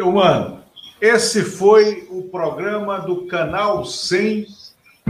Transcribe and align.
Eu, 0.00 0.10
mano, 0.12 0.62
esse 0.98 1.44
foi 1.44 2.08
o 2.10 2.22
programa 2.22 3.00
do 3.00 3.26
Canal 3.26 3.84
100 3.84 4.46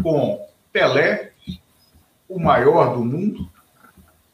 com 0.02 0.44
Pelé, 0.72 1.30
o 2.28 2.40
maior 2.40 2.96
do 2.96 3.04
mundo, 3.04 3.48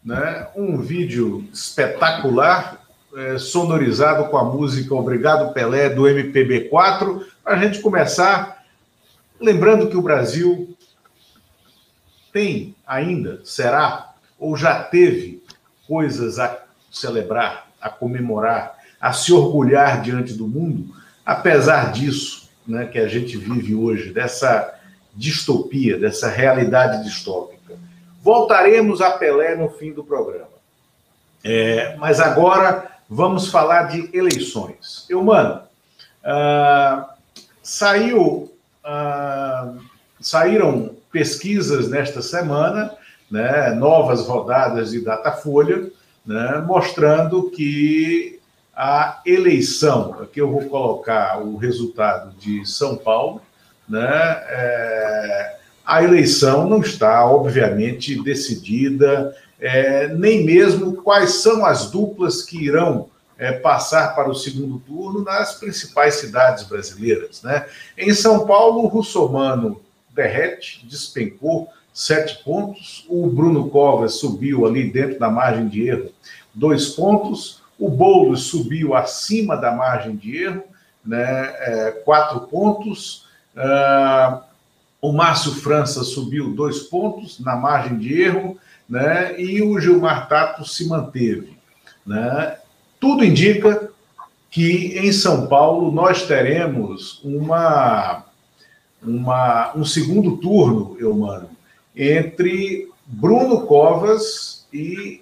né? 0.02 0.48
um 0.56 0.80
vídeo 0.80 1.46
espetacular, 1.52 2.80
é, 3.14 3.36
sonorizado 3.36 4.30
com 4.30 4.38
a 4.38 4.44
música 4.44 4.94
Obrigado 4.94 5.52
Pelé 5.52 5.90
do 5.90 6.04
MPB4, 6.04 7.26
para 7.44 7.54
a 7.54 7.58
gente 7.58 7.82
começar. 7.82 8.64
Lembrando 9.38 9.90
que 9.90 9.96
o 9.98 10.02
Brasil 10.02 10.74
tem 12.32 12.74
ainda, 12.86 13.42
será, 13.44 14.14
ou 14.38 14.56
já 14.56 14.82
teve 14.82 15.44
coisas 15.86 16.38
a 16.38 16.64
celebrar, 16.90 17.68
a 17.78 17.90
comemorar, 17.90 18.75
a 19.00 19.12
se 19.12 19.32
orgulhar 19.32 20.02
diante 20.02 20.32
do 20.32 20.46
mundo, 20.46 20.94
apesar 21.24 21.92
disso 21.92 22.48
né, 22.66 22.86
que 22.86 22.98
a 22.98 23.08
gente 23.08 23.36
vive 23.36 23.74
hoje, 23.74 24.12
dessa 24.12 24.74
distopia, 25.14 25.98
dessa 25.98 26.28
realidade 26.28 27.04
distópica. 27.04 27.74
Voltaremos 28.22 29.00
a 29.00 29.12
Pelé 29.12 29.54
no 29.54 29.70
fim 29.70 29.92
do 29.92 30.04
programa. 30.04 30.56
É, 31.44 31.94
mas 31.96 32.18
agora 32.18 32.90
vamos 33.08 33.48
falar 33.48 33.84
de 33.84 34.10
eleições. 34.16 35.06
Eu, 35.08 35.22
mano, 35.22 35.62
uh, 36.24 37.06
saiu, 37.62 38.52
uh, 38.84 39.80
saíram 40.20 40.96
pesquisas 41.12 41.88
nesta 41.88 42.20
semana, 42.20 42.92
né, 43.30 43.70
novas 43.70 44.26
rodadas 44.26 44.90
de 44.90 45.00
Datafolha, 45.00 45.90
né, 46.24 46.62
mostrando 46.66 47.50
que 47.50 48.35
a 48.76 49.22
eleição, 49.24 50.18
aqui 50.20 50.38
eu 50.38 50.50
vou 50.50 50.66
colocar 50.66 51.40
o 51.42 51.56
resultado 51.56 52.34
de 52.38 52.66
São 52.66 52.94
Paulo, 52.94 53.40
né, 53.88 54.06
é, 54.48 55.56
a 55.84 56.02
eleição 56.02 56.68
não 56.68 56.80
está, 56.80 57.24
obviamente, 57.24 58.22
decidida, 58.22 59.34
é, 59.58 60.08
nem 60.08 60.44
mesmo 60.44 60.96
quais 60.96 61.36
são 61.36 61.64
as 61.64 61.90
duplas 61.90 62.42
que 62.42 62.62
irão 62.62 63.08
é, 63.38 63.52
passar 63.52 64.14
para 64.14 64.28
o 64.28 64.34
segundo 64.34 64.78
turno 64.80 65.22
nas 65.22 65.54
principais 65.54 66.16
cidades 66.16 66.64
brasileiras. 66.64 67.42
Né? 67.42 67.66
Em 67.96 68.12
São 68.12 68.46
Paulo, 68.46 68.82
o 68.82 68.88
Russomano 68.88 69.80
derrete, 70.10 70.84
despencou 70.86 71.68
sete 71.94 72.42
pontos, 72.44 73.06
o 73.08 73.26
Bruno 73.28 73.70
Covas 73.70 74.14
subiu 74.14 74.66
ali 74.66 74.90
dentro 74.90 75.18
da 75.18 75.30
margem 75.30 75.68
de 75.68 75.88
erro 75.88 76.10
dois 76.52 76.88
pontos, 76.88 77.62
o 77.78 77.88
Boulos 77.88 78.44
subiu 78.44 78.94
acima 78.94 79.56
da 79.56 79.72
margem 79.72 80.16
de 80.16 80.36
erro, 80.36 80.64
né, 81.04 81.54
é, 81.58 81.90
quatro 82.04 82.40
pontos. 82.40 83.26
Uh, 83.54 84.40
o 85.00 85.12
Márcio 85.12 85.52
França 85.52 86.02
subiu 86.02 86.54
dois 86.54 86.80
pontos 86.80 87.38
na 87.38 87.54
margem 87.54 87.98
de 87.98 88.22
erro, 88.22 88.58
né? 88.88 89.40
E 89.40 89.62
o 89.62 89.78
Gilmar 89.80 90.28
Tato 90.28 90.64
se 90.64 90.88
manteve, 90.88 91.56
né? 92.04 92.56
Tudo 92.98 93.24
indica 93.24 93.90
que 94.50 94.98
em 94.98 95.12
São 95.12 95.46
Paulo 95.46 95.92
nós 95.92 96.22
teremos 96.22 97.20
uma, 97.22 98.24
uma 99.02 99.76
um 99.76 99.84
segundo 99.84 100.38
turno, 100.38 100.96
eu 100.98 101.14
mano, 101.14 101.50
entre 101.94 102.88
Bruno 103.06 103.66
Covas 103.66 104.66
e, 104.72 105.20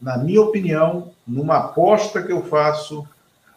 na 0.00 0.18
minha 0.18 0.42
opinião, 0.42 1.10
numa 1.26 1.56
aposta 1.56 2.22
que 2.22 2.32
eu 2.32 2.42
faço 2.44 3.06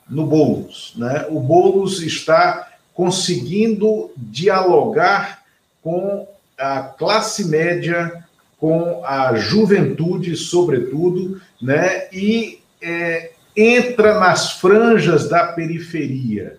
no 0.10 0.26
Boulos, 0.26 0.94
né? 0.96 1.28
O 1.30 1.40
Boulos 1.40 2.02
está 2.02 2.70
conseguindo 2.94 4.12
dialogar 4.18 5.44
com 5.82 6.28
a 6.58 6.82
classe 6.82 7.46
média, 7.48 8.24
com 8.58 9.02
a 9.06 9.36
juventude, 9.36 10.36
sobretudo, 10.36 11.42
né? 11.62 12.08
e 12.12 12.62
é, 12.82 13.32
entra 13.56 14.20
nas 14.20 14.54
franjas 14.54 15.30
da 15.30 15.48
periferia. 15.48 16.58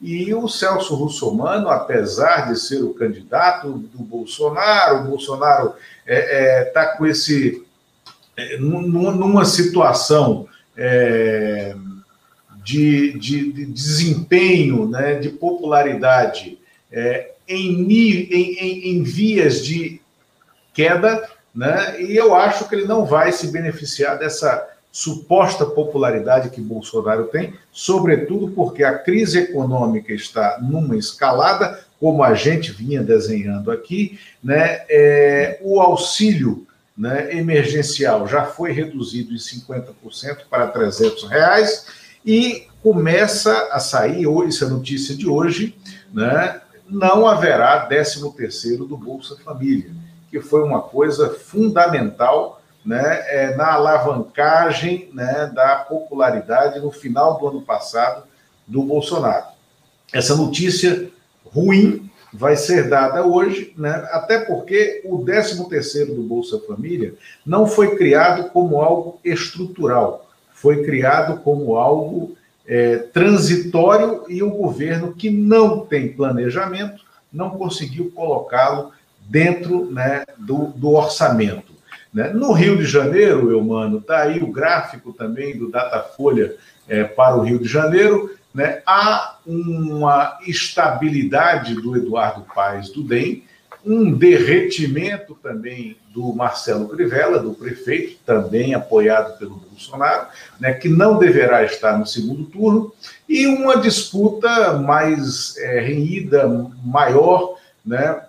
E 0.00 0.32
o 0.32 0.46
Celso 0.46 0.94
Russomano, 0.94 1.68
apesar 1.68 2.52
de 2.52 2.60
ser 2.60 2.82
o 2.82 2.94
candidato 2.94 3.72
do 3.72 3.98
Bolsonaro, 3.98 5.00
o 5.00 5.04
Bolsonaro 5.08 5.68
está 5.68 5.76
é, 6.06 6.60
é, 6.60 6.64
tá 6.64 6.96
com 6.96 7.04
esse. 7.04 7.66
É, 8.38 8.56
numa 8.56 9.44
situação 9.44 10.46
é, 10.76 11.74
de, 12.64 13.18
de, 13.18 13.52
de 13.52 13.66
desempenho, 13.66 14.88
né, 14.88 15.16
de 15.16 15.28
popularidade 15.28 16.56
é, 16.92 17.32
em, 17.48 17.82
em, 17.92 18.90
em, 18.90 19.02
vias 19.02 19.64
de 19.64 20.00
queda, 20.72 21.28
né, 21.52 22.00
e 22.00 22.16
eu 22.16 22.32
acho 22.32 22.68
que 22.68 22.76
ele 22.76 22.84
não 22.84 23.04
vai 23.04 23.32
se 23.32 23.48
beneficiar 23.48 24.16
dessa 24.16 24.68
suposta 24.92 25.66
popularidade 25.66 26.50
que 26.50 26.60
Bolsonaro 26.60 27.24
tem, 27.24 27.54
sobretudo 27.72 28.52
porque 28.52 28.84
a 28.84 28.96
crise 28.96 29.40
econômica 29.40 30.12
está 30.12 30.58
numa 30.62 30.96
escalada, 30.96 31.84
como 31.98 32.22
a 32.22 32.34
gente 32.34 32.70
vinha 32.70 33.02
desenhando 33.02 33.72
aqui, 33.72 34.16
né, 34.40 34.82
é, 34.88 35.58
o 35.60 35.80
auxílio 35.80 36.67
né, 36.98 37.32
emergencial 37.36 38.26
já 38.26 38.44
foi 38.44 38.72
reduzido 38.72 39.32
em 39.32 39.36
50% 39.36 40.40
para 40.50 40.66
300 40.66 41.28
reais, 41.28 41.86
e 42.26 42.66
começa 42.82 43.68
a 43.70 43.78
sair, 43.78 44.26
isso 44.46 44.64
é 44.64 44.68
notícia 44.68 45.14
de 45.14 45.28
hoje, 45.28 45.78
né? 46.12 46.60
não 46.88 47.26
haverá 47.26 47.86
13 47.86 48.32
terceiro 48.32 48.84
do 48.84 48.96
Bolsa 48.96 49.36
Família, 49.44 49.90
que 50.30 50.40
foi 50.40 50.62
uma 50.62 50.82
coisa 50.82 51.30
fundamental 51.30 52.60
né, 52.84 53.22
é, 53.28 53.56
na 53.56 53.74
alavancagem 53.74 55.10
né, 55.12 55.50
da 55.54 55.76
popularidade 55.76 56.80
no 56.80 56.90
final 56.90 57.38
do 57.38 57.48
ano 57.48 57.62
passado 57.62 58.24
do 58.66 58.82
Bolsonaro. 58.82 59.46
Essa 60.12 60.34
notícia 60.34 61.10
ruim 61.44 62.07
vai 62.32 62.56
ser 62.56 62.88
dada 62.88 63.24
hoje, 63.26 63.72
né, 63.76 64.06
até 64.12 64.38
porque 64.40 65.02
o 65.04 65.24
13 65.24 65.68
terceiro 65.68 66.14
do 66.14 66.22
Bolsa 66.22 66.60
Família 66.66 67.14
não 67.44 67.66
foi 67.66 67.96
criado 67.96 68.50
como 68.50 68.80
algo 68.80 69.18
estrutural, 69.24 70.28
foi 70.52 70.84
criado 70.84 71.40
como 71.40 71.76
algo 71.76 72.36
é, 72.66 72.96
transitório 72.96 74.24
e 74.28 74.42
o 74.42 74.50
governo 74.50 75.14
que 75.14 75.30
não 75.30 75.80
tem 75.80 76.12
planejamento 76.12 77.02
não 77.32 77.50
conseguiu 77.50 78.10
colocá-lo 78.14 78.92
dentro 79.20 79.90
né, 79.90 80.24
do, 80.38 80.66
do, 80.68 80.92
orçamento. 80.92 81.72
Né? 82.12 82.30
No 82.30 82.52
Rio 82.52 82.76
de 82.76 82.84
Janeiro, 82.84 83.50
Eumano, 83.50 83.98
está 83.98 84.22
aí 84.22 84.42
o 84.42 84.52
gráfico 84.52 85.12
também 85.12 85.56
do 85.56 85.70
Datafolha 85.70 86.56
é, 86.88 87.04
para 87.04 87.36
o 87.36 87.42
Rio 87.42 87.58
de 87.58 87.68
Janeiro, 87.68 88.30
né? 88.58 88.82
há 88.84 89.38
uma 89.46 90.36
estabilidade 90.44 91.74
do 91.74 91.96
Eduardo 91.96 92.44
Paes 92.52 92.90
do 92.90 93.04
DEM, 93.04 93.44
um 93.86 94.12
derretimento 94.12 95.38
também 95.40 95.96
do 96.12 96.32
Marcelo 96.34 96.88
Crivella, 96.88 97.38
do 97.38 97.54
prefeito, 97.54 98.18
também 98.26 98.74
apoiado 98.74 99.38
pelo 99.38 99.54
Bolsonaro, 99.54 100.26
né, 100.58 100.74
que 100.74 100.88
não 100.88 101.20
deverá 101.20 101.62
estar 101.62 101.96
no 101.96 102.04
segundo 102.04 102.46
turno, 102.46 102.92
e 103.28 103.46
uma 103.46 103.76
disputa 103.76 104.72
mais 104.72 105.56
é, 105.58 105.78
renhida, 105.78 106.48
maior, 106.82 107.56
né, 107.86 108.20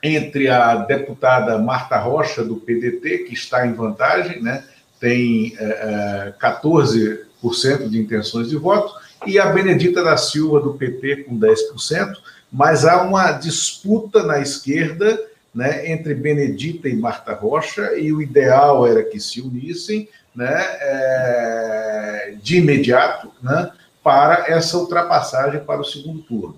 entre 0.00 0.48
a 0.48 0.76
deputada 0.76 1.58
Marta 1.58 1.98
Rocha, 1.98 2.44
do 2.44 2.56
PDT, 2.56 3.24
que 3.24 3.34
está 3.34 3.66
em 3.66 3.72
vantagem, 3.72 4.40
né, 4.40 4.62
tem 5.00 5.56
é, 5.58 6.32
14% 6.40 7.18
é, 7.64 7.88
de 7.88 7.98
intenções 7.98 8.48
de 8.48 8.56
voto, 8.56 9.02
e 9.26 9.38
a 9.38 9.46
Benedita 9.46 10.02
da 10.02 10.16
Silva, 10.16 10.60
do 10.60 10.74
PT, 10.74 11.24
com 11.24 11.38
10%, 11.38 12.14
mas 12.52 12.84
há 12.84 13.02
uma 13.02 13.32
disputa 13.32 14.22
na 14.22 14.38
esquerda 14.38 15.20
né, 15.54 15.90
entre 15.90 16.14
Benedita 16.14 16.88
e 16.88 16.96
Marta 16.96 17.32
Rocha, 17.32 17.96
e 17.96 18.12
o 18.12 18.20
ideal 18.20 18.86
era 18.86 19.04
que 19.04 19.20
se 19.20 19.40
unissem 19.40 20.08
né, 20.34 20.52
é, 20.80 22.34
de 22.42 22.56
imediato 22.56 23.30
né, 23.42 23.70
para 24.02 24.46
essa 24.48 24.76
ultrapassagem 24.76 25.60
para 25.60 25.80
o 25.80 25.84
segundo 25.84 26.22
turno. 26.22 26.56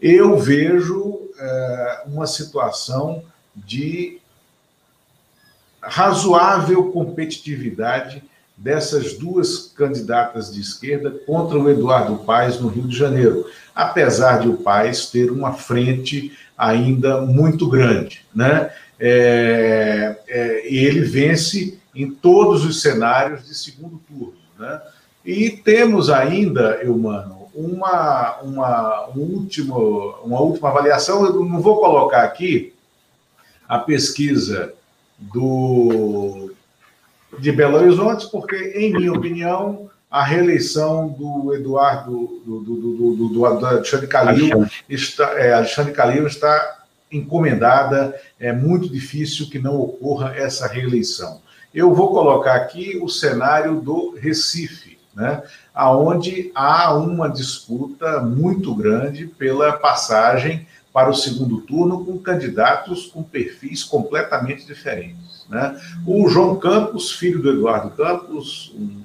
Eu 0.00 0.38
vejo 0.38 1.28
é, 1.38 2.02
uma 2.06 2.26
situação 2.26 3.22
de 3.54 4.20
razoável 5.80 6.90
competitividade 6.90 8.22
dessas 8.58 9.14
duas 9.14 9.72
candidatas 9.76 10.52
de 10.52 10.60
esquerda 10.60 11.10
contra 11.26 11.58
o 11.58 11.70
Eduardo 11.70 12.18
Paes 12.18 12.60
no 12.60 12.68
Rio 12.68 12.86
de 12.88 12.96
Janeiro 12.96 13.46
apesar 13.78 14.40
de 14.40 14.48
o 14.48 14.56
Paes 14.56 15.06
ter 15.06 15.30
uma 15.30 15.52
frente 15.52 16.36
ainda 16.56 17.20
muito 17.20 17.68
grande. 17.68 18.26
Né? 18.34 18.72
É, 18.98 20.16
é, 20.26 20.68
e 20.68 20.84
ele 20.84 21.02
vence 21.02 21.78
em 21.94 22.10
todos 22.10 22.64
os 22.64 22.82
cenários 22.82 23.46
de 23.46 23.54
segundo 23.54 24.00
turno. 24.08 24.34
Né? 24.58 24.82
E 25.24 25.50
temos 25.50 26.10
ainda, 26.10 26.80
Eumano, 26.82 27.46
uma, 27.54 28.38
uma, 28.42 29.08
um 29.14 29.20
último, 29.20 30.16
uma 30.24 30.40
última 30.40 30.70
avaliação. 30.70 31.24
Eu 31.24 31.44
não 31.44 31.60
vou 31.60 31.78
colocar 31.78 32.24
aqui 32.24 32.74
a 33.68 33.78
pesquisa 33.78 34.74
do, 35.16 36.50
de 37.38 37.52
Belo 37.52 37.76
Horizonte, 37.76 38.28
porque, 38.30 38.56
em 38.74 38.92
minha 38.92 39.12
opinião, 39.12 39.88
a 40.10 40.24
reeleição 40.24 41.08
do 41.08 41.54
Eduardo, 41.54 42.42
do, 42.44 42.60
do, 42.60 43.16
do, 43.16 43.28
do 43.28 43.46
Alexandre 43.46 44.06
Calil, 44.06 44.66
está, 44.88 45.38
é, 45.38 45.52
Alexandre 45.52 45.92
Calil 45.92 46.26
está 46.26 46.78
encomendada, 47.10 48.14
é 48.38 48.52
muito 48.52 48.88
difícil 48.88 49.48
que 49.48 49.58
não 49.58 49.78
ocorra 49.80 50.34
essa 50.34 50.66
reeleição. 50.66 51.40
Eu 51.74 51.94
vou 51.94 52.10
colocar 52.10 52.54
aqui 52.54 52.98
o 53.02 53.08
cenário 53.08 53.80
do 53.80 54.14
Recife, 54.18 54.98
né, 55.14 55.42
aonde 55.74 56.50
há 56.54 56.94
uma 56.94 57.28
disputa 57.28 58.20
muito 58.20 58.74
grande 58.74 59.26
pela 59.26 59.72
passagem 59.72 60.66
para 60.92 61.10
o 61.10 61.14
segundo 61.14 61.60
turno 61.60 62.04
com 62.04 62.18
candidatos 62.18 63.06
com 63.06 63.22
perfis 63.22 63.84
completamente 63.84 64.66
diferentes. 64.66 65.27
Né? 65.48 65.80
O 66.06 66.28
João 66.28 66.56
Campos, 66.56 67.12
filho 67.12 67.40
do 67.40 67.50
Eduardo 67.50 67.90
Campos, 67.90 68.72
um 68.76 69.02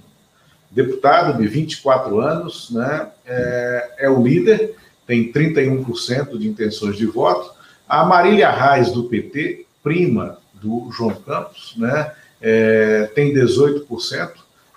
deputado 0.74 1.38
de 1.38 1.48
24 1.48 2.20
anos, 2.20 2.72
né, 2.72 3.08
é, 3.26 3.96
é 4.00 4.10
o 4.10 4.22
líder, 4.22 4.76
tem 5.06 5.32
31% 5.32 6.38
de 6.38 6.48
intenções 6.48 6.98
de 6.98 7.06
voto. 7.06 7.54
A 7.88 8.04
Marília 8.04 8.50
Reis, 8.50 8.92
do 8.92 9.04
PT, 9.04 9.66
prima 9.84 10.38
do 10.54 10.90
João 10.92 11.14
Campos, 11.14 11.76
né, 11.78 12.12
é, 12.42 13.10
tem 13.14 13.34
18%. 13.34 14.32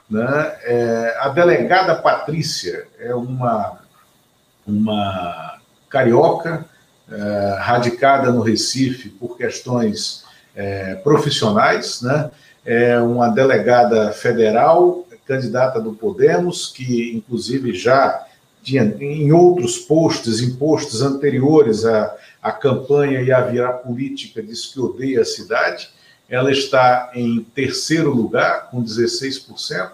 Né, 0.08 0.22
é, 0.62 1.16
a 1.18 1.30
delegada 1.30 1.96
Patrícia 1.96 2.86
é 2.98 3.12
uma, 3.14 3.80
uma 4.64 5.58
carioca, 5.88 6.64
é, 7.10 7.56
radicada 7.60 8.30
no 8.30 8.42
Recife 8.42 9.08
por 9.08 9.36
questões 9.36 10.25
é, 10.56 10.96
profissionais, 10.96 12.02
né, 12.02 12.30
é 12.64 12.98
uma 12.98 13.28
delegada 13.28 14.10
federal 14.10 15.06
candidata 15.26 15.80
do 15.80 15.92
Podemos, 15.92 16.68
que 16.68 17.12
inclusive 17.14 17.74
já 17.74 18.24
tinha 18.62 18.82
em 19.00 19.32
outros 19.32 19.78
postos, 19.78 20.40
em 20.40 20.54
postos 20.54 21.02
anteriores 21.02 21.84
à, 21.84 22.16
à 22.40 22.52
campanha 22.52 23.20
e 23.20 23.32
à 23.32 23.40
virar 23.40 23.74
política, 23.74 24.42
diz 24.42 24.66
que 24.66 24.80
odeia 24.80 25.20
a 25.20 25.24
cidade. 25.24 25.90
Ela 26.28 26.50
está 26.50 27.10
em 27.14 27.44
terceiro 27.54 28.10
lugar, 28.10 28.70
com 28.70 28.82
16% 28.82 29.90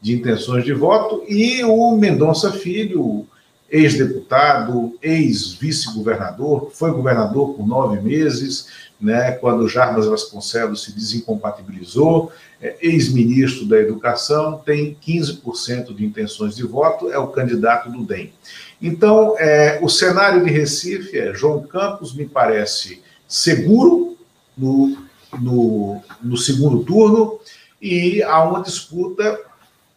de 0.00 0.14
intenções 0.14 0.64
de 0.64 0.72
voto, 0.72 1.24
e 1.28 1.64
o 1.64 1.96
Mendonça 1.96 2.52
Filho, 2.52 3.26
ex-deputado, 3.70 4.96
ex-vice-governador, 5.02 6.70
foi 6.72 6.92
governador 6.92 7.54
por 7.54 7.66
nove 7.66 8.00
meses, 8.00 8.68
né, 9.00 9.32
quando 9.32 9.68
Jarbas 9.68 10.06
Vasconcelos 10.06 10.84
se 10.84 10.92
desincompatibilizou, 10.92 12.32
é, 12.60 12.76
ex-ministro 12.80 13.66
da 13.66 13.78
Educação, 13.78 14.58
tem 14.64 14.96
15% 15.06 15.94
de 15.94 16.04
intenções 16.04 16.56
de 16.56 16.62
voto, 16.64 17.10
é 17.10 17.18
o 17.18 17.28
candidato 17.28 17.90
do 17.90 18.02
DEM. 18.02 18.32
Então, 18.80 19.34
é, 19.38 19.78
o 19.82 19.88
cenário 19.88 20.44
de 20.44 20.50
Recife 20.50 21.18
é 21.18 21.34
João 21.34 21.62
Campos, 21.62 22.14
me 22.14 22.26
parece 22.26 23.02
seguro 23.28 24.16
no, 24.56 24.96
no, 25.38 26.02
no 26.22 26.36
segundo 26.36 26.84
turno, 26.84 27.38
e 27.80 28.22
há 28.22 28.42
uma 28.42 28.62
disputa 28.62 29.38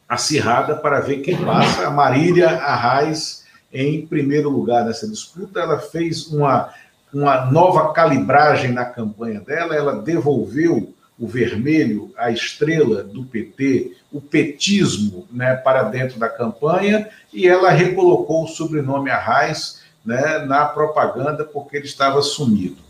acirrada 0.08 0.76
para 0.76 1.00
ver 1.00 1.22
quem 1.22 1.38
passa. 1.38 1.88
A 1.88 1.92
Marília 1.92 2.50
Arraes 2.50 3.46
em 3.72 4.06
primeiro 4.06 4.50
lugar 4.50 4.86
nessa 4.86 5.08
disputa. 5.08 5.60
Ela 5.60 5.80
fez 5.80 6.28
uma 6.28 6.74
uma 7.14 7.46
nova 7.46 7.94
calibragem 7.94 8.72
na 8.72 8.86
campanha 8.86 9.40
dela, 9.40 9.76
ela 9.76 10.02
devolveu 10.02 10.94
o 11.18 11.28
vermelho, 11.28 12.14
a 12.16 12.30
estrela 12.30 13.04
do 13.04 13.24
PT, 13.26 13.94
o 14.12 14.22
petismo 14.22 15.28
né, 15.32 15.56
para 15.56 15.84
dentro 15.84 16.20
da 16.20 16.30
campanha, 16.30 17.10
e 17.34 17.48
ela 17.48 17.72
recolocou 17.72 18.44
o 18.44 18.48
sobrenome 18.48 19.10
Arraes 19.10 19.82
né, 20.06 20.40
na 20.40 20.66
propaganda 20.66 21.44
porque 21.44 21.78
ele 21.78 21.86
estava 21.86 22.22
sumido. 22.22 22.82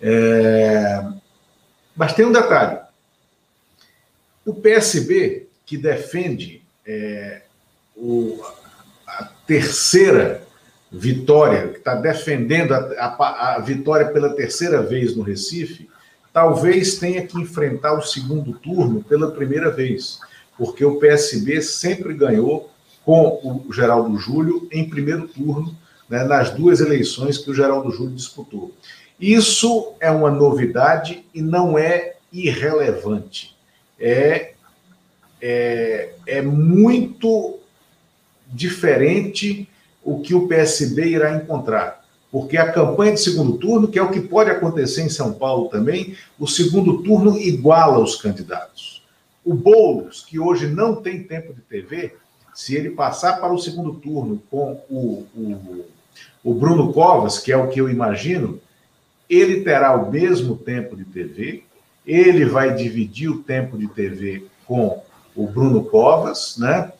É... 0.00 1.04
Mas 1.94 2.12
tem 2.14 2.24
um 2.24 2.32
detalhe: 2.32 2.78
o 4.44 4.54
PSB, 4.54 5.48
que 5.64 5.76
defende 5.76 6.62
é, 6.86 7.42
o, 7.94 8.42
a 9.06 9.24
terceira 9.46 10.47
Vitória, 10.90 11.68
que 11.68 11.78
está 11.78 11.94
defendendo 11.94 12.72
a, 12.72 12.78
a, 12.78 13.56
a, 13.56 13.58
vitória 13.60 14.06
pela 14.06 14.34
terceira 14.34 14.80
vez 14.80 15.14
no 15.14 15.22
Recife, 15.22 15.88
talvez 16.32 16.98
tenha 16.98 17.26
que 17.26 17.38
enfrentar 17.38 17.92
o 17.92 18.02
segundo 18.02 18.54
turno 18.54 19.04
pela 19.04 19.30
primeira 19.30 19.70
vez, 19.70 20.18
porque 20.56 20.84
o 20.84 20.98
PSB 20.98 21.60
sempre 21.60 22.14
ganhou 22.14 22.70
com 23.04 23.66
o 23.66 23.72
Geraldo 23.72 24.16
Júlio 24.18 24.66
em 24.72 24.88
primeiro 24.88 25.28
turno, 25.28 25.76
né, 26.08 26.24
nas 26.24 26.50
duas 26.50 26.80
eleições 26.80 27.36
que 27.36 27.50
o 27.50 27.54
Geraldo 27.54 27.90
Júlio 27.90 28.14
disputou. 28.14 28.72
Isso 29.20 29.92
é 30.00 30.10
uma 30.10 30.30
novidade 30.30 31.24
e 31.34 31.42
não 31.42 31.78
é 31.78 32.14
irrelevante. 32.32 33.56
É, 33.98 34.52
é, 35.40 36.12
é 36.26 36.40
muito 36.40 37.58
diferente 38.46 39.68
o 40.08 40.20
que 40.20 40.34
o 40.34 40.48
PSB 40.48 41.06
irá 41.06 41.36
encontrar. 41.36 42.02
Porque 42.32 42.56
a 42.56 42.72
campanha 42.72 43.12
de 43.12 43.20
segundo 43.20 43.58
turno, 43.58 43.88
que 43.88 43.98
é 43.98 44.02
o 44.02 44.10
que 44.10 44.22
pode 44.22 44.50
acontecer 44.50 45.02
em 45.02 45.10
São 45.10 45.34
Paulo 45.34 45.68
também, 45.68 46.16
o 46.38 46.46
segundo 46.46 47.02
turno 47.02 47.36
iguala 47.36 47.98
os 47.98 48.16
candidatos. 48.16 49.02
O 49.44 49.52
Boulos, 49.52 50.24
que 50.26 50.38
hoje 50.38 50.66
não 50.66 50.96
tem 50.96 51.22
tempo 51.22 51.52
de 51.52 51.60
TV, 51.60 52.14
se 52.54 52.74
ele 52.74 52.90
passar 52.90 53.38
para 53.38 53.52
o 53.52 53.58
segundo 53.58 53.94
turno 53.94 54.42
com 54.50 54.80
o, 54.88 55.26
o, 55.36 55.84
o 56.42 56.54
Bruno 56.54 56.90
Covas, 56.90 57.38
que 57.38 57.52
é 57.52 57.56
o 57.56 57.68
que 57.68 57.78
eu 57.78 57.90
imagino, 57.90 58.58
ele 59.28 59.60
terá 59.60 59.94
o 59.94 60.10
mesmo 60.10 60.56
tempo 60.56 60.96
de 60.96 61.04
TV, 61.04 61.64
ele 62.06 62.46
vai 62.46 62.74
dividir 62.74 63.28
o 63.28 63.42
tempo 63.42 63.76
de 63.76 63.88
TV 63.88 64.46
com 64.66 65.02
o 65.36 65.46
Bruno 65.46 65.84
Covas, 65.84 66.56
né? 66.56 66.92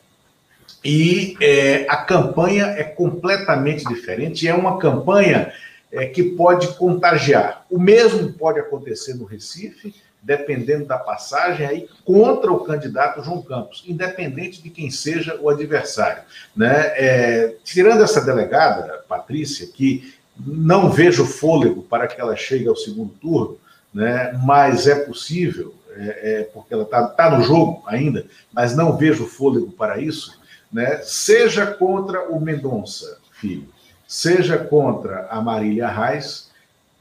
E 0.83 1.35
é, 1.41 1.85
a 1.89 1.97
campanha 1.97 2.65
é 2.65 2.83
completamente 2.83 3.83
diferente, 3.85 4.47
é 4.47 4.53
uma 4.53 4.77
campanha 4.77 5.51
é, 5.91 6.05
que 6.05 6.23
pode 6.23 6.69
contagiar. 6.75 7.65
O 7.69 7.79
mesmo 7.79 8.31
pode 8.33 8.59
acontecer 8.59 9.13
no 9.15 9.25
Recife, 9.25 9.93
dependendo 10.21 10.85
da 10.85 10.97
passagem, 10.97 11.65
aí 11.65 11.89
contra 12.05 12.51
o 12.51 12.63
candidato 12.63 13.23
João 13.23 13.41
Campos, 13.41 13.83
independente 13.87 14.61
de 14.61 14.69
quem 14.69 14.89
seja 14.89 15.37
o 15.41 15.49
adversário. 15.49 16.23
Né? 16.55 16.73
É, 16.95 17.55
tirando 17.63 18.03
essa 18.03 18.21
delegada, 18.21 19.03
Patrícia, 19.07 19.67
que 19.67 20.13
não 20.37 20.89
vejo 20.89 21.25
fôlego 21.25 21.83
para 21.83 22.07
que 22.07 22.19
ela 22.19 22.35
chegue 22.35 22.67
ao 22.67 22.75
segundo 22.75 23.11
turno, 23.13 23.57
né? 23.93 24.31
mas 24.45 24.87
é 24.87 24.95
possível, 24.95 25.73
é, 25.95 26.41
é 26.41 26.43
porque 26.43 26.73
ela 26.73 26.83
está 26.83 27.07
tá 27.07 27.29
no 27.29 27.43
jogo 27.43 27.83
ainda, 27.85 28.25
mas 28.53 28.75
não 28.75 28.95
vejo 28.95 29.25
fôlego 29.25 29.71
para 29.71 29.99
isso 29.99 30.38
né? 30.71 31.01
seja 31.03 31.65
contra 31.65 32.29
o 32.29 32.39
Mendonça 32.39 33.19
Filho, 33.31 33.67
seja 34.07 34.57
contra 34.57 35.27
a 35.29 35.41
Marília 35.41 35.87
Reis, 35.87 36.49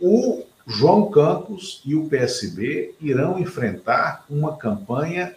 o 0.00 0.44
João 0.66 1.10
Campos 1.10 1.82
e 1.84 1.94
o 1.94 2.08
PSB 2.08 2.94
irão 3.00 3.38
enfrentar 3.38 4.24
uma 4.28 4.56
campanha 4.56 5.34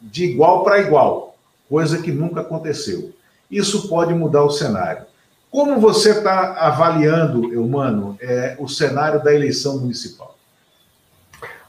de 0.00 0.24
igual 0.24 0.64
para 0.64 0.80
igual, 0.80 1.36
coisa 1.68 2.02
que 2.02 2.10
nunca 2.10 2.40
aconteceu. 2.40 3.12
Isso 3.50 3.88
pode 3.88 4.12
mudar 4.14 4.42
o 4.42 4.50
cenário. 4.50 5.04
Como 5.50 5.78
você 5.78 6.10
está 6.10 6.54
avaliando, 6.54 7.52
Eumano, 7.52 8.18
é, 8.20 8.56
o 8.58 8.66
cenário 8.66 9.22
da 9.22 9.32
eleição 9.32 9.78
municipal? 9.78 10.36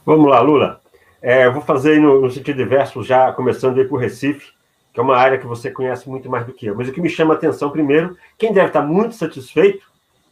Vamos 0.04 0.28
lá, 0.28 0.40
Lula. 0.40 0.80
É, 1.22 1.48
vou 1.48 1.62
fazer 1.62 2.00
no, 2.00 2.22
no 2.22 2.30
sentido 2.30 2.62
inverso, 2.62 3.02
já 3.02 3.30
começando 3.32 3.78
aí 3.78 3.84
por 3.86 4.00
Recife 4.00 4.55
que 4.96 5.00
é 5.00 5.02
uma 5.02 5.18
área 5.18 5.36
que 5.36 5.46
você 5.46 5.70
conhece 5.70 6.08
muito 6.08 6.30
mais 6.30 6.46
do 6.46 6.54
que 6.54 6.64
eu. 6.64 6.74
Mas 6.74 6.88
o 6.88 6.92
que 6.92 7.02
me 7.02 7.10
chama 7.10 7.34
a 7.34 7.36
atenção, 7.36 7.68
primeiro, 7.68 8.16
quem 8.38 8.50
deve 8.50 8.68
estar 8.68 8.80
muito 8.80 9.14
satisfeito, 9.14 9.86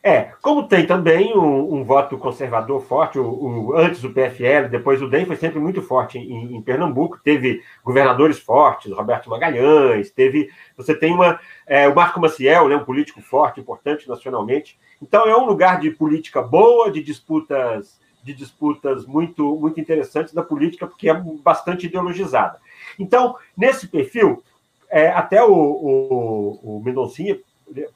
É, 0.02 0.32
como 0.40 0.66
tem 0.66 0.86
também 0.86 1.36
um, 1.36 1.74
um 1.74 1.84
voto 1.84 2.16
conservador 2.16 2.80
forte, 2.80 3.18
o, 3.18 3.24
o, 3.24 3.76
antes 3.76 4.02
o 4.02 4.10
PFL, 4.10 4.68
depois 4.70 5.02
o 5.02 5.08
DEM 5.08 5.26
foi 5.26 5.36
sempre 5.36 5.58
muito 5.58 5.82
forte 5.82 6.18
em, 6.18 6.56
em, 6.56 6.62
Pernambuco, 6.62 7.20
teve 7.22 7.62
governadores 7.84 8.38
fortes, 8.38 8.92
Roberto 8.92 9.28
Magalhães, 9.28 10.10
teve. 10.10 10.50
Você 10.76 10.94
tem 10.94 11.12
uma. 11.12 11.38
É, 11.66 11.86
o 11.86 11.94
Marco 11.94 12.18
Maciel, 12.18 12.68
né, 12.68 12.76
um 12.76 12.84
político 12.84 13.20
forte, 13.20 13.60
importante 13.60 14.08
nacionalmente. 14.08 14.78
Então 15.02 15.26
é 15.26 15.36
um 15.36 15.44
lugar 15.44 15.78
de 15.78 15.90
política 15.90 16.40
boa, 16.40 16.90
de 16.90 17.02
disputas, 17.02 18.00
de 18.24 18.32
disputas 18.32 19.04
muito, 19.04 19.54
muito 19.56 19.78
interessantes 19.78 20.32
da 20.32 20.42
política, 20.42 20.86
porque 20.86 21.10
é 21.10 21.14
bastante 21.14 21.86
ideologizada. 21.86 22.58
Então, 22.98 23.36
nesse 23.56 23.86
perfil, 23.86 24.42
é, 24.90 25.08
até 25.08 25.42
o, 25.44 25.52
o, 25.52 26.78
o 26.78 26.82
Mendoncinha 26.82 27.38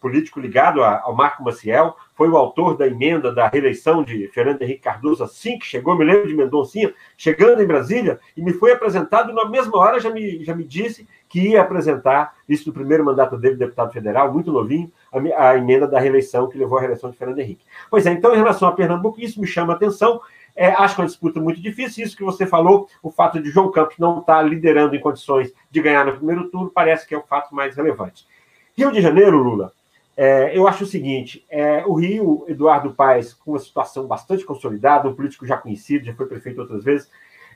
político 0.00 0.40
ligado 0.40 0.82
ao 0.82 1.14
Marco 1.14 1.42
Maciel, 1.42 1.96
foi 2.14 2.28
o 2.28 2.36
autor 2.36 2.76
da 2.76 2.86
emenda 2.86 3.32
da 3.32 3.48
reeleição 3.48 4.02
de 4.02 4.28
Fernando 4.28 4.62
Henrique 4.62 4.80
Cardoso 4.80 5.24
assim 5.24 5.58
que 5.58 5.66
chegou, 5.66 5.96
me 5.96 6.04
lembro 6.04 6.28
de 6.28 6.34
Mendoncinha, 6.34 6.94
chegando 7.16 7.62
em 7.62 7.66
Brasília, 7.66 8.20
e 8.36 8.42
me 8.42 8.52
foi 8.52 8.72
apresentado, 8.72 9.32
na 9.32 9.48
mesma 9.48 9.76
hora 9.78 9.98
já 9.98 10.10
me, 10.10 10.44
já 10.44 10.54
me 10.54 10.64
disse 10.64 11.08
que 11.28 11.48
ia 11.50 11.62
apresentar, 11.62 12.34
isso 12.48 12.68
no 12.68 12.72
primeiro 12.72 13.04
mandato 13.04 13.36
dele, 13.36 13.56
deputado 13.56 13.92
federal, 13.92 14.32
muito 14.32 14.52
novinho, 14.52 14.90
a, 15.12 15.48
a 15.48 15.58
emenda 15.58 15.86
da 15.88 15.98
reeleição 15.98 16.48
que 16.48 16.56
levou 16.56 16.78
à 16.78 16.80
reeleição 16.80 17.10
de 17.10 17.16
Fernando 17.16 17.40
Henrique. 17.40 17.64
Pois 17.90 18.06
é, 18.06 18.12
então, 18.12 18.32
em 18.32 18.38
relação 18.38 18.68
a 18.68 18.72
Pernambuco, 18.72 19.20
isso 19.20 19.40
me 19.40 19.46
chama 19.46 19.72
a 19.72 19.76
atenção, 19.76 20.20
é, 20.56 20.68
acho 20.68 20.94
que 20.94 21.00
é 21.00 21.02
uma 21.02 21.08
disputa 21.08 21.40
muito 21.40 21.60
difícil. 21.60 22.04
Isso 22.04 22.16
que 22.16 22.22
você 22.22 22.46
falou, 22.46 22.88
o 23.02 23.10
fato 23.10 23.42
de 23.42 23.50
João 23.50 23.70
Campos 23.70 23.98
não 23.98 24.20
estar 24.20 24.40
liderando 24.42 24.94
em 24.94 25.00
condições 25.00 25.52
de 25.70 25.82
ganhar 25.82 26.06
no 26.06 26.14
primeiro 26.14 26.48
turno, 26.48 26.70
parece 26.70 27.06
que 27.06 27.14
é 27.14 27.18
o 27.18 27.22
fato 27.22 27.54
mais 27.54 27.74
relevante. 27.74 28.26
Rio 28.76 28.90
de 28.90 29.00
Janeiro, 29.00 29.38
Lula, 29.38 29.72
é, 30.16 30.56
eu 30.56 30.66
acho 30.68 30.84
o 30.84 30.86
seguinte: 30.86 31.44
é, 31.48 31.84
o 31.86 31.94
Rio, 31.94 32.44
Eduardo 32.48 32.92
Paes, 32.92 33.32
com 33.32 33.52
uma 33.52 33.58
situação 33.58 34.06
bastante 34.06 34.44
consolidada, 34.44 35.08
um 35.08 35.14
político 35.14 35.46
já 35.46 35.56
conhecido, 35.56 36.04
já 36.04 36.14
foi 36.14 36.26
prefeito 36.26 36.60
outras 36.60 36.84
vezes, 36.84 37.08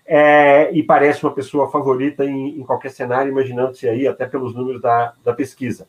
é, 0.06 0.72
e 0.72 0.82
parece 0.82 1.24
uma 1.24 1.34
pessoa 1.34 1.70
favorita 1.70 2.24
em, 2.24 2.58
em 2.58 2.64
qualquer 2.64 2.90
cenário, 2.90 3.30
imaginando-se 3.30 3.88
aí, 3.88 4.06
até 4.06 4.26
pelos 4.26 4.54
números 4.54 4.80
da, 4.80 5.12
da 5.24 5.32
pesquisa. 5.32 5.86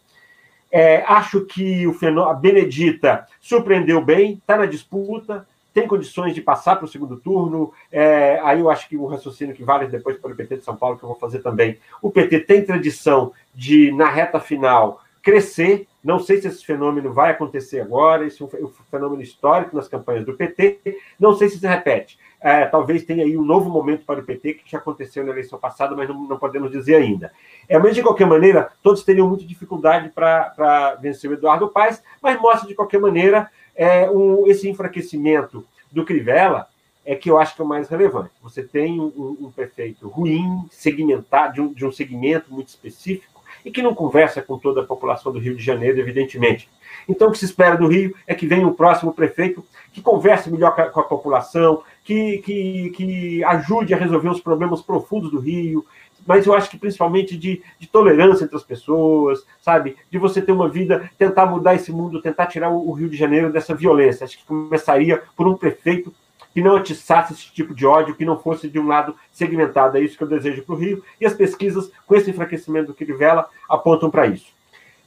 É, 0.72 1.04
acho 1.08 1.46
que 1.46 1.88
o 1.88 1.96
a 2.22 2.34
Benedita 2.34 3.26
surpreendeu 3.42 4.04
bem, 4.04 4.34
está 4.34 4.56
na 4.56 4.68
disputa, 4.68 5.48
tem 5.74 5.88
condições 5.88 6.36
de 6.36 6.42
passar 6.42 6.76
para 6.76 6.86
o 6.86 6.88
segundo 6.88 7.18
turno. 7.18 7.74
É, 7.92 8.40
aí 8.44 8.60
eu 8.60 8.70
acho 8.70 8.88
que 8.88 8.98
um 8.98 9.08
raciocínio 9.08 9.56
que 9.56 9.64
vale 9.64 9.88
depois 9.88 10.18
para 10.18 10.32
o 10.32 10.36
PT 10.36 10.58
de 10.58 10.64
São 10.64 10.76
Paulo, 10.76 10.98
que 10.98 11.04
eu 11.04 11.10
vou 11.10 11.18
fazer 11.18 11.40
também. 11.40 11.80
O 12.02 12.12
PT 12.12 12.42
tem 12.42 12.64
tradição 12.64 13.32
de, 13.56 13.92
na 13.92 14.10
reta 14.10 14.40
final, 14.40 15.02
crescer. 15.30 15.88
Não 16.04 16.20
sei 16.20 16.42
se 16.42 16.48
esse 16.48 16.66
fenômeno 16.66 17.14
vai 17.14 17.32
acontecer 17.32 17.82
agora, 17.82 18.26
esse 18.26 18.42
é 18.42 18.46
um 18.46 18.70
fenômeno 18.90 19.22
histórico 19.22 19.76
nas 19.76 19.88
campanhas 19.88 20.26
do 20.26 20.34
PT. 20.34 20.80
Não 21.20 21.36
sei 21.36 21.50
se 21.50 21.60
se 21.60 21.68
repete. 21.68 22.18
É, 22.42 22.66
talvez 22.66 23.04
tenha 23.04 23.26
aí 23.26 23.38
um 23.38 23.44
novo 23.44 23.70
momento 23.70 24.06
para 24.06 24.22
o 24.22 24.24
PT, 24.24 24.54
que 24.54 24.72
já 24.72 24.78
aconteceu 24.78 25.26
na 25.26 25.32
eleição 25.32 25.60
passada, 25.60 25.94
mas 25.96 26.08
não, 26.08 26.24
não 26.24 26.40
podemos 26.40 26.72
dizer 26.72 26.96
ainda. 26.96 27.32
É, 27.68 27.78
mas, 27.78 27.94
de 27.94 28.02
qualquer 28.02 28.26
maneira, 28.26 28.72
todos 28.82 29.04
teriam 29.04 29.28
muita 29.28 29.46
dificuldade 29.46 30.10
para 30.10 30.96
vencer 31.02 31.30
o 31.30 31.34
Eduardo 31.34 31.68
Paes, 31.68 32.02
mas 32.22 32.40
mostra, 32.40 32.68
de 32.68 32.76
qualquer 32.76 33.00
maneira, 33.00 33.52
é, 33.76 34.10
um, 34.10 34.48
esse 34.48 34.70
enfraquecimento 34.70 35.66
do 35.92 36.06
Crivella 36.06 36.68
é 37.06 37.16
que 37.16 37.30
eu 37.30 37.38
acho 37.38 37.56
que 37.56 37.62
é 37.62 37.66
o 37.66 37.68
mais 37.68 37.90
relevante. 37.90 38.32
Você 38.42 38.64
tem 38.64 39.00
um, 39.00 39.38
um 39.42 39.52
prefeito 39.52 40.08
ruim, 40.08 40.66
segmentado, 40.72 41.54
de 41.56 41.62
um, 41.62 41.74
de 41.74 41.86
um 41.86 41.92
segmento 41.92 42.54
muito 42.54 42.70
específico, 42.70 43.39
e 43.64 43.72
que 43.72 43.82
não 43.82 43.94
conversa 43.94 44.42
com 44.42 44.58
toda 44.58 44.82
a 44.82 44.86
população 44.86 45.32
do 45.32 45.40
Rio 45.40 45.56
de 45.56 45.64
Janeiro, 45.64 46.00
evidentemente. 46.00 46.70
Então, 47.08 47.30
o 47.30 47.32
que 47.32 47.38
se 47.38 47.46
espera 47.46 47.76
do 47.76 47.88
Rio 47.88 48.16
é 48.28 48.36
que 48.36 48.48
venha 48.48 48.68
um 48.68 48.74
próximo 48.74 49.14
prefeito 49.14 49.64
que 49.92 50.02
converse 50.02 50.52
melhor 50.52 50.76
com 50.92 51.00
a, 51.00 51.04
população, 51.04 51.82
que, 52.04 52.40
que, 52.40 52.92
que 52.92 53.44
ajude 53.44 53.94
a 53.94 53.98
resolver 53.98 54.30
os 54.30 54.42
problemas 54.42 54.82
profundos 54.82 55.32
do 55.32 55.40
Rio, 55.40 55.86
mas 56.26 56.46
eu 56.46 56.54
acho 56.54 56.70
que 56.70 56.78
principalmente 56.78 57.36
de, 57.36 57.64
de, 57.80 57.88
tolerância 57.88 58.44
entre 58.44 58.56
as 58.56 58.64
pessoas, 58.64 59.44
sabe? 59.62 59.96
De 60.12 60.18
você 60.18 60.42
ter 60.42 60.52
uma 60.52 60.70
vida, 60.70 61.10
tentar 61.18 61.46
mudar 61.46 61.76
esse 61.76 61.92
mundo, 61.92 62.22
tentar 62.22 62.46
tirar 62.46 62.70
o, 62.70 62.90
o 62.90 62.94
Rio 62.94 63.10
de 63.10 63.18
Janeiro 63.18 63.52
dessa 63.52 63.74
violência. 63.74 64.26
Acho 64.26 64.38
que 64.38 64.46
começaria 64.46 65.24
por 65.36 65.48
um 65.48 65.56
prefeito 65.56 66.14
que 66.54 66.62
não 66.62 66.76
atiçasse 66.76 67.34
esse 67.34 67.52
tipo 67.52 67.74
de 67.74 67.86
ódio, 67.86 68.16
que 68.16 68.26
não 68.26 68.40
fosse 68.40 68.70
de 68.70 68.80
um 68.80 68.88
lado 68.88 69.16
segmentado. 69.32 69.98
É 69.98 70.02
isso 70.02 70.18
que 70.18 70.24
eu 70.24 70.28
desejo 70.28 70.64
para 70.64 70.76
o 70.76 70.78
Rio. 70.78 71.04
E 71.20 71.26
as 71.26 71.34
pesquisas, 71.34 71.92
com 72.06 72.16
esse 72.16 72.30
enfraquecimento 72.30 72.88
do 72.88 72.94
Crivella, 72.94 73.48
apontam 73.68 74.10
para 74.10 74.28
isso. 74.28 74.48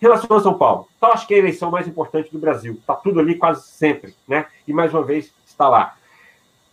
Em 0.01 0.05
relação 0.05 0.37
a 0.37 0.41
São 0.41 0.55
Paulo, 0.55 0.89
então 0.97 1.13
acho 1.13 1.27
que 1.27 1.35
é 1.35 1.37
a 1.37 1.41
eleição 1.41 1.71
mais 1.71 1.87
importante 1.87 2.31
do 2.33 2.39
Brasil. 2.39 2.75
Está 2.75 2.95
tudo 2.95 3.21
ali 3.21 3.37
quase 3.37 3.69
sempre, 3.69 4.15
né? 4.27 4.47
E 4.67 4.73
mais 4.73 4.93
uma 4.93 5.05
vez 5.05 5.33
está 5.47 5.69
lá. 5.69 5.95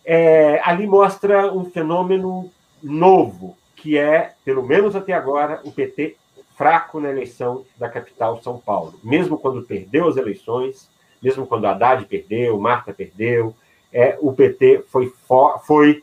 É, 0.04 0.60
ali 0.64 0.86
mostra 0.86 1.52
um 1.52 1.64
fenômeno 1.64 2.50
novo, 2.82 3.56
que 3.76 3.96
é, 3.96 4.34
pelo 4.44 4.64
menos 4.64 4.96
até 4.96 5.12
agora, 5.12 5.60
o 5.64 5.70
PT 5.70 6.16
fraco 6.56 7.00
na 7.00 7.08
eleição 7.08 7.64
da 7.78 7.88
capital 7.88 8.42
São 8.42 8.58
Paulo. 8.58 8.98
Mesmo 9.02 9.38
quando 9.38 9.62
perdeu 9.62 10.08
as 10.08 10.16
eleições, 10.16 10.90
mesmo 11.22 11.46
quando 11.46 11.66
Haddad 11.66 12.04
perdeu, 12.06 12.58
Marta 12.58 12.92
perdeu, 12.92 13.54
é, 13.92 14.16
o 14.20 14.32
PT 14.32 14.84
foi, 14.88 15.12
foi 15.66 16.02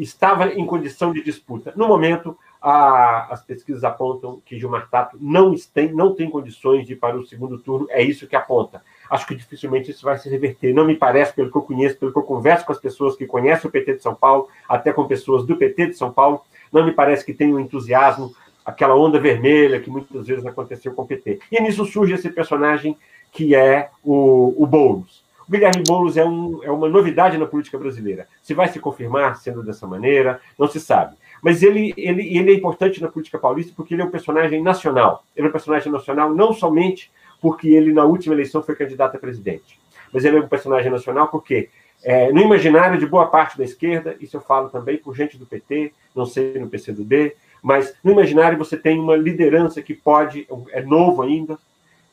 estava 0.00 0.52
em 0.52 0.66
condição 0.66 1.12
de 1.12 1.22
disputa. 1.22 1.72
No 1.74 1.88
momento, 1.88 2.36
a, 2.60 3.32
as 3.32 3.42
pesquisas 3.42 3.84
apontam 3.84 4.42
que 4.44 4.58
Gilmar 4.58 4.88
Tato 4.90 5.16
não 5.20 5.54
tem, 5.72 5.92
não 5.92 6.14
tem 6.14 6.28
condições 6.28 6.86
de 6.86 6.92
ir 6.92 6.96
para 6.96 7.16
o 7.16 7.26
segundo 7.26 7.58
turno, 7.58 7.86
é 7.90 8.02
isso 8.02 8.26
que 8.26 8.36
aponta. 8.36 8.82
Acho 9.08 9.26
que 9.26 9.34
dificilmente 9.34 9.90
isso 9.90 10.04
vai 10.04 10.18
se 10.18 10.28
reverter. 10.28 10.74
Não 10.74 10.84
me 10.84 10.94
parece, 10.94 11.32
pelo 11.32 11.50
que 11.50 11.56
eu 11.56 11.62
conheço, 11.62 11.96
pelo 11.96 12.12
que 12.12 12.18
eu 12.18 12.22
converso 12.22 12.66
com 12.66 12.72
as 12.72 12.80
pessoas 12.80 13.16
que 13.16 13.26
conhecem 13.26 13.68
o 13.68 13.72
PT 13.72 13.96
de 13.96 14.02
São 14.02 14.14
Paulo, 14.14 14.48
até 14.68 14.92
com 14.92 15.06
pessoas 15.06 15.46
do 15.46 15.56
PT 15.56 15.88
de 15.88 15.94
São 15.94 16.12
Paulo, 16.12 16.42
não 16.70 16.84
me 16.84 16.92
parece 16.92 17.24
que 17.24 17.32
tenha 17.32 17.54
um 17.54 17.60
entusiasmo, 17.60 18.34
aquela 18.64 18.94
onda 18.94 19.18
vermelha 19.18 19.80
que 19.80 19.88
muitas 19.88 20.26
vezes 20.26 20.44
aconteceu 20.44 20.92
com 20.92 21.02
o 21.02 21.06
PT. 21.06 21.40
E 21.50 21.62
nisso 21.62 21.86
surge 21.86 22.12
esse 22.12 22.28
personagem 22.28 22.98
que 23.32 23.54
é 23.54 23.90
o, 24.04 24.54
o 24.62 24.66
Boulos. 24.66 25.26
Guilherme 25.48 25.82
Boulos 25.86 26.16
é, 26.16 26.24
um, 26.24 26.62
é 26.62 26.70
uma 26.70 26.88
novidade 26.88 27.38
na 27.38 27.46
política 27.46 27.78
brasileira. 27.78 28.26
Se 28.42 28.52
vai 28.52 28.68
se 28.68 28.78
confirmar 28.78 29.36
sendo 29.36 29.62
dessa 29.62 29.86
maneira, 29.86 30.40
não 30.58 30.66
se 30.66 30.78
sabe. 30.78 31.16
Mas 31.42 31.62
ele, 31.62 31.94
ele, 31.96 32.36
ele 32.36 32.50
é 32.50 32.54
importante 32.54 33.00
na 33.00 33.08
política 33.08 33.38
paulista 33.38 33.72
porque 33.74 33.94
ele 33.94 34.02
é 34.02 34.04
um 34.04 34.10
personagem 34.10 34.62
nacional. 34.62 35.24
Ele 35.34 35.46
é 35.46 35.48
um 35.48 35.52
personagem 35.52 35.90
nacional 35.90 36.34
não 36.34 36.52
somente 36.52 37.10
porque 37.40 37.68
ele, 37.68 37.92
na 37.92 38.04
última 38.04 38.34
eleição, 38.34 38.62
foi 38.62 38.74
candidato 38.74 39.16
a 39.16 39.18
presidente, 39.18 39.78
mas 40.12 40.24
ele 40.24 40.36
é 40.36 40.40
um 40.40 40.48
personagem 40.48 40.90
nacional 40.90 41.28
porque, 41.28 41.68
é, 42.02 42.32
no 42.32 42.40
imaginário 42.40 42.98
de 42.98 43.06
boa 43.06 43.26
parte 43.26 43.56
da 43.56 43.64
esquerda, 43.64 44.16
isso 44.20 44.36
eu 44.36 44.40
falo 44.40 44.68
também 44.68 44.96
por 44.98 45.16
gente 45.16 45.38
do 45.38 45.46
PT, 45.46 45.92
não 46.14 46.26
sei 46.26 46.58
no 46.58 46.68
PCdoB, 46.68 47.34
mas 47.62 47.94
no 48.02 48.12
imaginário 48.12 48.58
você 48.58 48.76
tem 48.76 48.98
uma 48.98 49.16
liderança 49.16 49.80
que 49.80 49.94
pode, 49.94 50.46
é 50.70 50.82
novo 50.82 51.22
ainda, 51.22 51.58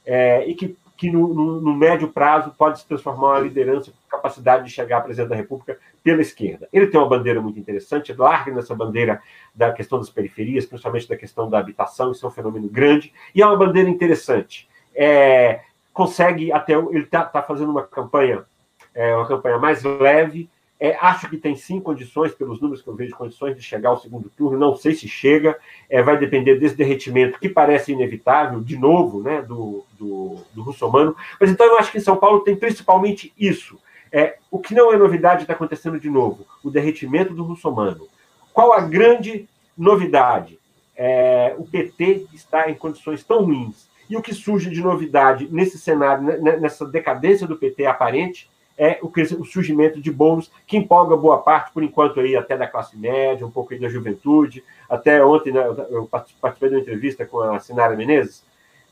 é, 0.06 0.48
e 0.48 0.54
que 0.54 0.78
que 0.98 1.12
no, 1.12 1.34
no, 1.34 1.62
no, 1.62 1.74
médio 1.76 2.08
prazo 2.08 2.54
pode 2.58 2.80
se 2.80 2.88
transformar 2.88 3.32
uma 3.32 3.40
liderança 3.40 3.92
com 3.92 4.18
capacidade 4.18 4.64
de 4.64 4.72
chegar 4.72 5.00
a 5.00 5.02
presidente 5.02 5.30
da 5.30 5.36
República 5.36 5.78
pela 6.04 6.22
esquerda. 6.22 6.70
Ele 6.72 6.88
tem 6.88 7.00
uma 7.00 7.10
bandeira 7.10 7.42
muito 7.42 7.60
interessante, 7.60 8.14
larga 8.14 8.52
nessa 8.52 8.74
bandeira 8.74 9.22
da 9.54 9.74
questão 9.74 9.98
das 9.98 10.10
periferias, 10.10 10.66
principalmente 10.66 11.10
da 11.10 11.18
questão 11.18 11.50
da 11.50 11.60
habitação, 11.60 12.12
isso 12.12 12.26
é 12.26 12.30
um 12.30 12.32
fenômeno 12.32 12.70
grande, 12.70 13.14
e 13.34 13.42
é 13.42 13.46
uma 13.46 13.58
bandeira 13.58 13.90
interessante. 13.90 14.70
É, 14.96 15.62
consegue 15.92 16.52
até 16.52 16.74
ele 16.74 17.00
está 17.00 17.24
tá 17.24 17.42
fazendo 17.42 17.72
uma 17.72 17.84
campanha, 17.84 18.46
é, 18.94 19.16
uma 19.16 19.28
campanha 19.28 19.58
mais 19.58 19.84
leve, 19.84 20.50
é, 20.80 20.96
acho 21.00 21.30
que 21.30 21.38
tem 21.38 21.56
sim 21.56 21.80
condições, 21.80 22.34
pelos 22.34 22.60
números 22.60 22.82
que 22.82 22.90
eu 22.90 22.96
vejo, 22.96 23.16
condições 23.16 23.56
de 23.56 23.62
chegar 23.62 23.90
ao 23.90 24.00
segundo 24.00 24.30
turno. 24.30 24.60
Não 24.60 24.76
sei 24.76 24.94
se 24.94 25.08
chega, 25.08 25.58
é, 25.90 26.04
vai 26.04 26.18
depender 26.18 26.60
desse 26.60 26.76
derretimento 26.76 27.40
que 27.40 27.48
parece 27.48 27.94
inevitável, 27.94 28.60
de 28.62 28.78
novo, 28.78 29.24
né, 29.24 29.42
do, 29.42 29.86
do, 29.98 30.40
do 30.54 30.62
russomano. 30.62 31.16
Mas 31.40 31.50
então 31.50 31.66
eu 31.66 31.78
acho 31.78 31.92
que 31.92 31.98
em 31.98 32.02
São 32.02 32.18
Paulo 32.18 32.42
tem 32.42 32.56
principalmente 32.56 33.34
isso. 33.38 33.80
É, 34.12 34.38
o 34.52 34.60
que 34.60 34.74
não 34.74 34.94
é 34.94 34.98
novidade 34.98 35.44
está 35.44 35.54
acontecendo 35.54 36.00
de 36.00 36.10
novo: 36.10 36.46
o 36.64 36.70
derretimento 36.70 37.34
do 37.34 37.44
russomano. 37.44 38.08
Qual 38.54 38.74
a 38.74 38.82
grande 38.82 39.48
novidade? 39.78 40.60
É, 40.96 41.56
o 41.58 41.66
PT 41.66 42.28
está 42.34 42.70
em 42.70 42.76
condições 42.76 43.24
tão 43.24 43.44
ruins. 43.44 43.90
E 44.10 44.16
o 44.16 44.22
que 44.22 44.34
surge 44.34 44.70
de 44.70 44.82
novidade 44.82 45.48
nesse 45.52 45.80
cenário, 45.80 46.24
né, 46.24 46.58
nessa 46.58 46.86
decadência 46.86 47.48
do 47.48 47.58
PT 47.58 47.86
aparente, 47.86 48.50
é 48.78 49.00
o, 49.02 49.08
o 49.08 49.46
surgimento 49.46 50.02
de 50.02 50.12
bolos 50.12 50.52
que 50.68 50.78
empolga 50.78 51.16
boa 51.16 51.38
parte, 51.38 51.72
por 51.72 51.84
enquanto, 51.84 52.20
aí 52.20 52.36
até 52.36 52.58
da 52.58 52.68
classe 52.68 52.98
média, 52.98 53.46
um 53.46 53.52
pouco 53.52 53.74
aí 53.74 53.80
da 53.80 53.90
juventude. 53.90 54.64
Até 54.90 55.24
ontem 55.24 55.52
né, 55.52 55.66
eu 55.90 56.10
participei 56.42 56.70
de 56.70 56.76
uma 56.76 56.82
entrevista 56.82 57.26
com 57.26 57.40
a 57.40 57.60
Sinara 57.60 57.96
Menezes, 57.96 58.44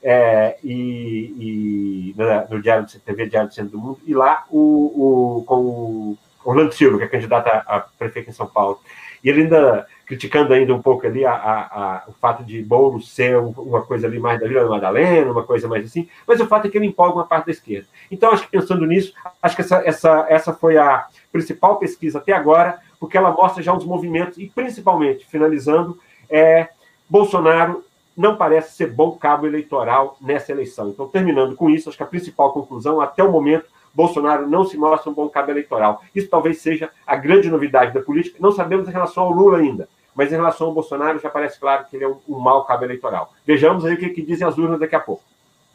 é, 0.02 0.58
e, 0.64 2.14
e 2.14 2.16
no, 2.50 2.62
Diário 2.62 2.86
de 2.86 3.00
TV 3.00 3.28
Diário 3.28 3.50
do 3.50 3.56
Centro 3.56 3.72
do 3.72 3.78
Mundo, 3.78 4.00
e 4.06 4.14
lá 4.14 4.46
o, 4.50 5.40
o, 5.40 5.44
com 5.46 5.56
o 5.56 6.18
Orlando 6.44 6.74
Silva, 6.74 6.98
que 6.98 7.04
é 7.06 7.08
candidato 7.08 7.48
a 7.48 7.88
prefeito 7.98 8.30
em 8.30 8.34
São 8.34 8.48
Paulo. 8.48 8.80
E 9.24 9.30
ele 9.30 9.44
ainda 9.44 9.88
criticando 10.06 10.54
ainda 10.54 10.74
um 10.74 10.82
pouco 10.82 11.08
ali 11.08 11.26
a, 11.26 11.32
a, 11.32 11.62
a, 11.62 12.04
o 12.08 12.14
fato 12.14 12.44
de 12.44 12.62
Boulos 12.62 13.10
ser 13.10 13.38
uma 13.38 13.82
coisa 13.82 14.06
ali 14.06 14.20
mais 14.20 14.40
da 14.40 14.48
Vila 14.48 14.68
Madalena, 14.68 15.32
uma 15.32 15.44
coisa 15.44 15.68
mais 15.68 15.86
assim, 15.86 16.10
mas 16.28 16.40
o 16.40 16.48
fato 16.48 16.68
é 16.68 16.70
que 16.70 16.78
ele 16.78 16.88
empolga 16.88 17.16
uma 17.16 17.26
parte 17.26 17.46
da 17.46 17.52
esquerda. 17.52 17.88
Então, 18.12 18.32
acho 18.32 18.44
que 18.44 18.52
pensando 18.52 18.86
nisso, 18.86 19.14
acho 19.42 19.56
que 19.56 19.62
essa, 19.62 19.82
essa, 19.86 20.26
essa 20.30 20.54
foi 20.54 20.78
a 20.78 21.08
principal 21.32 21.78
pesquisa 21.78 22.20
até 22.20 22.34
agora, 22.34 22.80
porque 23.00 23.18
ela 23.18 23.32
mostra 23.32 23.64
já 23.64 23.74
os 23.74 23.86
movimentos, 23.86 24.38
e 24.38 24.48
principalmente, 24.54 25.26
finalizando, 25.26 25.98
é, 26.30 26.70
Bolsonaro 27.10 27.84
não 28.16 28.36
parece 28.36 28.76
ser 28.76 28.92
bom 28.92 29.12
cabo 29.14 29.48
eleitoral 29.48 30.18
nessa 30.22 30.52
eleição. 30.52 30.90
Então, 30.90 31.08
terminando 31.08 31.56
com 31.56 31.70
isso, 31.70 31.90
acho 31.90 31.98
que 31.98 32.04
a 32.04 32.08
principal 32.08 32.54
conclusão, 32.54 33.02
até 33.02 33.24
o 33.24 33.32
momento, 33.32 33.66
Bolsonaro 33.94 34.48
não 34.48 34.66
se 34.66 34.78
mostra 34.78 35.10
um 35.10 35.14
bom 35.14 35.30
cabo 35.30 35.52
eleitoral. 35.52 36.02
Isso 36.16 36.28
talvez 36.28 36.60
seja 36.60 36.90
a 37.06 37.16
grande 37.16 37.50
novidade 37.50 37.94
da 37.94 38.02
política. 38.02 38.38
Não 38.40 38.52
sabemos 38.52 38.88
em 38.88 38.92
relação 38.92 39.24
ao 39.24 39.32
Lula 39.32 39.60
ainda, 39.60 39.88
mas 40.16 40.32
em 40.32 40.36
relação 40.36 40.68
ao 40.68 40.74
Bolsonaro 40.74 41.20
já 41.20 41.30
parece 41.30 41.60
claro 41.60 41.86
que 41.90 41.96
ele 41.96 42.06
é 42.06 42.08
um, 42.08 42.18
um 42.28 42.40
mau 42.40 42.66
cabo 42.66 42.86
eleitoral. 42.86 43.34
Vejamos 43.46 43.86
aí 43.86 43.94
o 43.94 43.98
que, 43.98 44.10
que 44.10 44.22
dizem 44.22 44.48
as 44.48 44.58
urnas 44.58 44.80
daqui 44.80 44.96
a 44.96 45.00
pouco. 45.00 45.24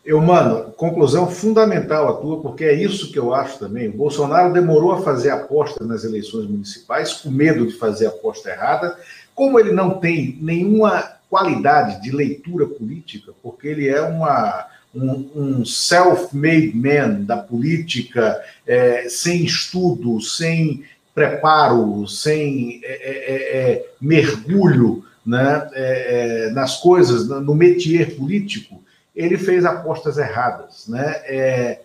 Eu, 0.05 0.23
mano, 0.23 0.73
conclusão 0.73 1.29
fundamental 1.29 2.09
a 2.09 2.13
tua, 2.15 2.41
porque 2.41 2.65
é 2.65 2.73
isso 2.73 3.13
que 3.13 3.19
eu 3.19 3.35
acho 3.35 3.59
também. 3.59 3.89
O 3.89 3.97
Bolsonaro 3.97 4.53
demorou 4.53 4.93
a 4.93 5.03
fazer 5.03 5.29
aposta 5.29 5.85
nas 5.85 6.03
eleições 6.03 6.49
municipais, 6.49 7.15
com 7.15 7.31
medo 7.31 7.67
de 7.67 7.75
fazer 7.75 8.07
aposta 8.07 8.49
errada. 8.49 8.97
Como 9.35 9.61
ele 9.61 9.71
não 9.71 9.99
tem 9.99 10.39
nenhuma 10.41 11.19
qualidade 11.29 12.01
de 12.01 12.11
leitura 12.11 12.67
política, 12.67 13.33
porque 13.43 13.69
ele 13.69 13.87
é 13.87 14.01
uma, 14.01 14.67
um, 15.03 15.31
um 15.35 15.65
self-made 15.65 16.77
man 16.77 17.23
da 17.23 17.37
política, 17.37 18.43
é, 18.67 19.09
sem 19.09 19.45
estudo, 19.45 20.21
sem 20.21 20.85
preparo, 21.15 22.07
sem 22.07 22.81
é, 22.85 22.93
é, 22.93 23.35
é, 23.35 23.73
é 23.73 23.87
mergulho 24.01 25.05
né, 25.27 26.51
nas 26.55 26.81
coisas, 26.81 27.29
no 27.29 27.55
métier 27.55 28.17
político, 28.17 28.83
ele 29.15 29.37
fez 29.37 29.65
apostas 29.65 30.17
erradas. 30.17 30.87
Né? 30.89 31.79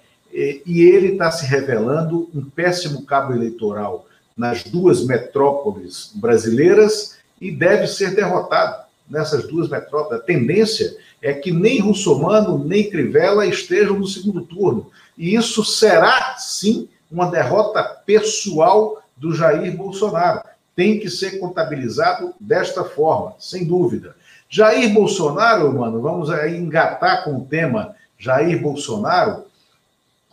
e 0.66 0.82
ele 0.82 1.14
está 1.14 1.30
se 1.30 1.46
revelando 1.46 2.28
um 2.34 2.44
péssimo 2.44 3.06
cabo 3.06 3.34
eleitoral 3.34 4.08
nas 4.36 4.64
duas 4.64 5.06
metrópoles 5.06 6.12
brasileiras 6.16 7.18
e 7.40 7.52
deve 7.52 7.86
ser 7.86 8.16
derrotado 8.16 8.84
nessas 9.10 9.46
duas 9.48 9.70
metrópoles. 9.70 10.22
A 10.22 10.26
tendência 10.26 10.96
é 11.24 11.34
que 11.34 11.54
nem 11.54 11.80
Russomano 11.80 12.58
nem 12.58 12.90
Crivella 12.90 13.46
estejam 13.46 13.98
no 13.98 14.06
segundo 14.06 14.42
turno. 14.42 14.92
E 15.18 15.36
isso 15.36 15.64
será, 15.64 16.36
sim, 16.38 16.90
uma 17.10 17.32
derrota 17.32 17.82
pessoal 18.06 19.02
do 19.16 19.34
Jair 19.34 19.76
Bolsonaro. 19.76 20.42
Tem 20.76 21.00
que 21.00 21.10
ser 21.10 21.40
contabilizado 21.40 22.34
desta 22.38 22.84
forma, 22.84 23.36
sem 23.40 23.64
dúvida. 23.64 24.18
Jair 24.50 24.94
Bolsonaro, 24.94 25.74
mano, 25.74 26.02
vamos 26.02 26.30
engatar 26.30 27.24
com 27.24 27.38
o 27.38 27.46
tema 27.46 27.96
Jair 28.20 28.62
Bolsonaro, 28.62 29.46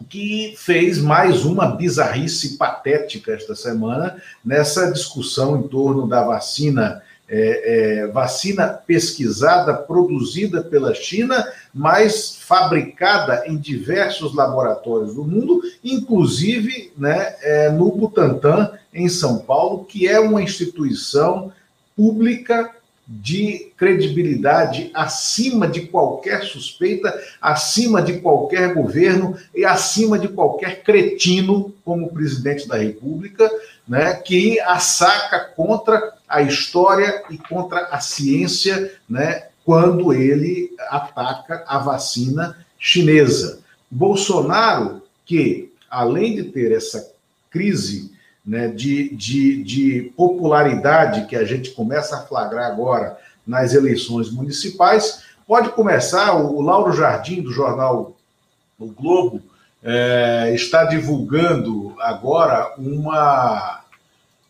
que 0.09 0.55
fez 0.57 0.99
mais 0.99 1.45
uma 1.45 1.69
bizarrice 1.69 2.57
patética 2.57 3.33
esta 3.33 3.55
semana 3.55 4.21
nessa 4.45 4.91
discussão 4.91 5.59
em 5.59 5.69
torno 5.69 6.09
da 6.09 6.25
vacina 6.25 7.01
é, 7.31 8.01
é, 8.01 8.07
vacina 8.09 8.66
pesquisada, 8.66 9.73
produzida 9.73 10.62
pela 10.62 10.93
China, 10.93 11.47
mas 11.73 12.37
fabricada 12.40 13.45
em 13.47 13.57
diversos 13.57 14.35
laboratórios 14.35 15.14
do 15.14 15.23
mundo, 15.23 15.62
inclusive 15.85 16.93
né, 16.99 17.37
é, 17.40 17.71
no 17.71 17.93
Butantan, 17.93 18.73
em 18.93 19.09
São 19.09 19.38
Paulo, 19.38 19.85
que 19.85 20.09
é 20.09 20.19
uma 20.19 20.43
instituição 20.43 21.53
pública 21.97 22.75
de 23.12 23.73
credibilidade 23.77 24.88
acima 24.94 25.66
de 25.66 25.88
qualquer 25.88 26.44
suspeita, 26.44 27.12
acima 27.42 28.01
de 28.01 28.20
qualquer 28.20 28.73
governo 28.73 29.37
e 29.53 29.64
acima 29.64 30.16
de 30.16 30.29
qualquer 30.29 30.85
cretino 30.85 31.75
como 31.85 32.12
presidente 32.12 32.68
da 32.68 32.77
República, 32.77 33.51
né, 33.88 34.14
que 34.14 34.61
assaca 34.61 35.40
contra 35.57 36.14
a 36.29 36.40
história 36.40 37.25
e 37.29 37.37
contra 37.37 37.87
a 37.87 37.99
ciência, 37.99 38.92
né, 39.09 39.46
quando 39.64 40.12
ele 40.12 40.70
ataca 40.88 41.64
a 41.66 41.79
vacina 41.79 42.64
chinesa. 42.79 43.59
Bolsonaro, 43.90 45.03
que 45.27 45.73
além 45.90 46.37
de 46.37 46.44
ter 46.44 46.70
essa 46.70 47.12
crise 47.51 48.10
né, 48.44 48.68
de, 48.68 49.14
de, 49.14 49.62
de 49.62 50.12
popularidade 50.16 51.26
que 51.26 51.37
a 51.37 51.44
gente 51.44 51.70
começa 51.70 52.16
a 52.16 52.22
flagrar 52.22 52.70
agora 52.70 53.18
nas 53.46 53.74
eleições 53.74 54.31
municipais, 54.31 55.24
pode 55.46 55.70
começar. 55.70 56.37
O, 56.37 56.61
Lauro 56.61 56.92
Jardim, 56.92 57.42
do 57.42 57.53
jornal 57.53 58.16
O 58.79 58.87
Globo, 58.87 59.42
é, 59.83 60.53
está 60.55 60.85
divulgando 60.85 61.94
agora 62.00 62.74
uma 62.79 63.81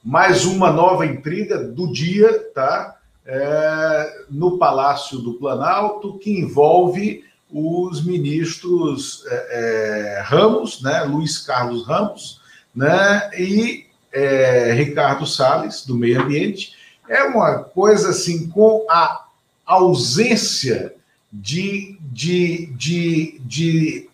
mais 0.02 0.46
uma 0.46 0.72
nova 0.72 1.04
intriga 1.04 1.62
do 1.62 1.92
dia, 1.92 2.50
tá? 2.54 2.96
É, 3.26 4.24
no 4.30 4.56
Palácio 4.56 5.18
do 5.18 5.34
Planalto, 5.34 6.18
que 6.18 6.30
envolve 6.30 7.22
os 7.52 8.04
ministros 8.04 9.24
é, 9.26 10.16
é, 10.16 10.22
Ramos, 10.22 10.80
né, 10.80 11.02
Luiz 11.02 11.38
Carlos 11.38 11.86
Ramos, 11.86 12.39
né, 12.74 13.30
e 13.38 13.86
é, 14.12 14.72
Ricardo 14.72 15.26
Salles, 15.26 15.84
do 15.84 15.96
Meio 15.96 16.22
Ambiente. 16.22 16.74
É 17.08 17.24
uma 17.24 17.58
coisa 17.64 18.10
assim, 18.10 18.48
com 18.48 18.86
a 18.88 19.26
ausência 19.66 20.94
de, 21.32 21.96
de, 22.00 22.66
de, 22.66 23.40
de 23.44 24.08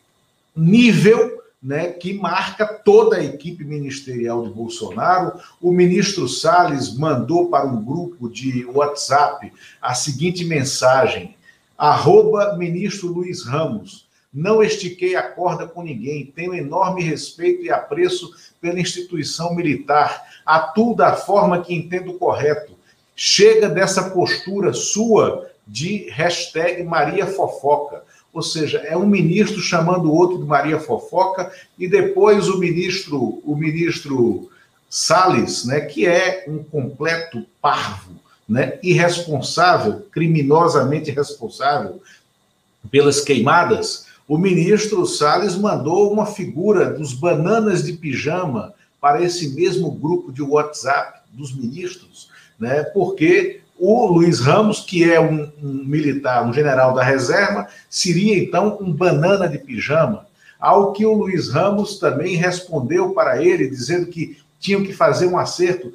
nível 0.55 1.37
né, 1.62 1.88
que 1.88 2.12
marca 2.12 2.66
toda 2.66 3.16
a 3.16 3.25
equipe 3.25 3.64
ministerial 3.64 4.47
de 4.47 4.51
Bolsonaro. 4.51 5.40
O 5.61 5.73
ministro 5.73 6.29
Salles 6.29 6.97
mandou 6.97 7.49
para 7.49 7.66
um 7.66 7.83
grupo 7.83 8.29
de 8.29 8.64
WhatsApp 8.66 9.53
a 9.81 9.95
seguinte 9.95 10.45
mensagem: 10.45 11.35
arroba 11.77 12.57
ministro 12.57 13.09
Luiz 13.09 13.45
Ramos. 13.45 14.06
Não 14.37 14.62
estiquei 14.62 15.16
a 15.16 15.22
corda 15.22 15.66
com 15.66 15.83
ninguém, 15.83 16.27
tenho 16.27 16.55
enorme 16.55 17.03
respeito 17.03 17.64
e 17.64 17.70
apreço 17.70 18.31
pela 18.61 18.79
instituição 18.79 19.55
militar, 19.55 20.22
atuo 20.44 20.94
da 20.94 21.14
forma 21.14 21.62
que 21.62 21.75
entendo 21.75 22.18
correto. 22.18 22.75
Chega 23.16 23.68
dessa 23.68 24.11
postura 24.11 24.75
sua 24.75 25.51
de 25.66 26.11
hashtag 26.11 26.85
Maria 26.85 27.27
Fofoca 27.27 28.03
ou 28.37 28.42
seja, 28.42 28.81
é 28.81 28.94
um 28.94 29.07
ministro 29.07 29.62
chamando 29.62 30.11
o 30.11 30.14
outro 30.14 30.37
de 30.37 30.44
Maria 30.44 30.79
Fofoca 30.79 31.51
e 31.79 31.88
depois 31.88 32.51
o 32.51 32.59
ministro, 32.59 33.40
o 33.42 33.57
ministro 33.57 34.51
Salles, 34.90 35.64
né, 35.64 35.81
que 35.81 36.07
é 36.07 36.44
um 36.46 36.62
completo 36.62 37.46
parvo, 37.62 38.12
né, 38.46 38.79
irresponsável, 38.83 40.07
criminosamente 40.12 41.11
responsável 41.11 42.03
pelas 42.90 43.22
queimadas. 43.22 44.06
O 44.28 44.36
ministro 44.36 45.06
Salles 45.06 45.56
mandou 45.56 46.12
uma 46.12 46.26
figura 46.26 46.90
dos 46.90 47.12
bananas 47.12 47.84
de 47.84 47.92
pijama 47.92 48.74
para 49.00 49.22
esse 49.22 49.50
mesmo 49.50 49.90
grupo 49.90 50.32
de 50.32 50.42
WhatsApp 50.42 51.20
dos 51.32 51.54
ministros, 51.54 52.28
né, 52.58 52.82
porque 52.82 53.60
o 53.78 54.06
Luiz 54.06 54.40
Ramos, 54.40 54.80
que 54.80 55.08
é 55.08 55.20
um, 55.20 55.48
um, 55.62 55.84
militar, 55.84 56.44
um 56.44 56.52
general 56.52 56.92
da 56.92 57.04
reserva, 57.04 57.68
seria 57.88 58.36
então 58.36 58.78
um 58.80 58.92
banana 58.92 59.48
de 59.48 59.58
pijama. 59.58 60.26
Ao 60.58 60.92
que 60.92 61.04
o 61.04 61.12
Luiz 61.12 61.50
Ramos 61.50 61.98
também 61.98 62.34
respondeu 62.34 63.10
para 63.10 63.40
ele, 63.40 63.68
dizendo 63.68 64.06
que 64.06 64.38
tinham 64.58 64.82
que 64.82 64.92
fazer 64.92 65.26
um 65.26 65.38
acerto. 65.38 65.92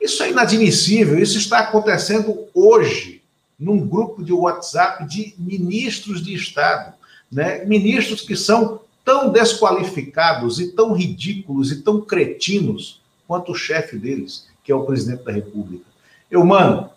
Isso 0.00 0.22
é 0.22 0.30
inadmissível, 0.30 1.18
isso 1.18 1.38
está 1.38 1.60
acontecendo 1.60 2.46
hoje, 2.54 3.22
num 3.58 3.86
grupo 3.86 4.24
de 4.24 4.32
WhatsApp 4.32 5.06
de 5.06 5.34
ministros 5.38 6.24
de 6.24 6.34
Estado, 6.34 6.94
né? 7.30 7.64
ministros 7.64 8.22
que 8.22 8.36
são 8.36 8.80
tão 9.04 9.30
desqualificados 9.30 10.60
e 10.60 10.72
tão 10.72 10.92
ridículos 10.92 11.70
e 11.72 11.82
tão 11.82 12.00
cretinos 12.00 13.00
quanto 13.26 13.52
o 13.52 13.54
chefe 13.54 13.96
deles, 13.96 14.48
que 14.62 14.72
é 14.72 14.74
o 14.74 14.84
presidente 14.84 15.24
da 15.24 15.32
República. 15.32 15.84
Eu, 16.30 16.44
mano, 16.44 16.90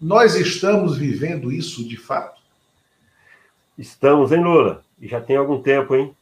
nós 0.00 0.34
estamos 0.34 0.96
vivendo 0.96 1.52
isso 1.52 1.86
de 1.86 1.96
fato? 1.96 2.40
Estamos, 3.78 4.32
hein, 4.32 4.42
Lula? 4.42 4.84
E 5.00 5.08
já 5.08 5.20
tem 5.20 5.36
algum 5.36 5.60
tempo, 5.60 5.94
hein? 5.94 6.14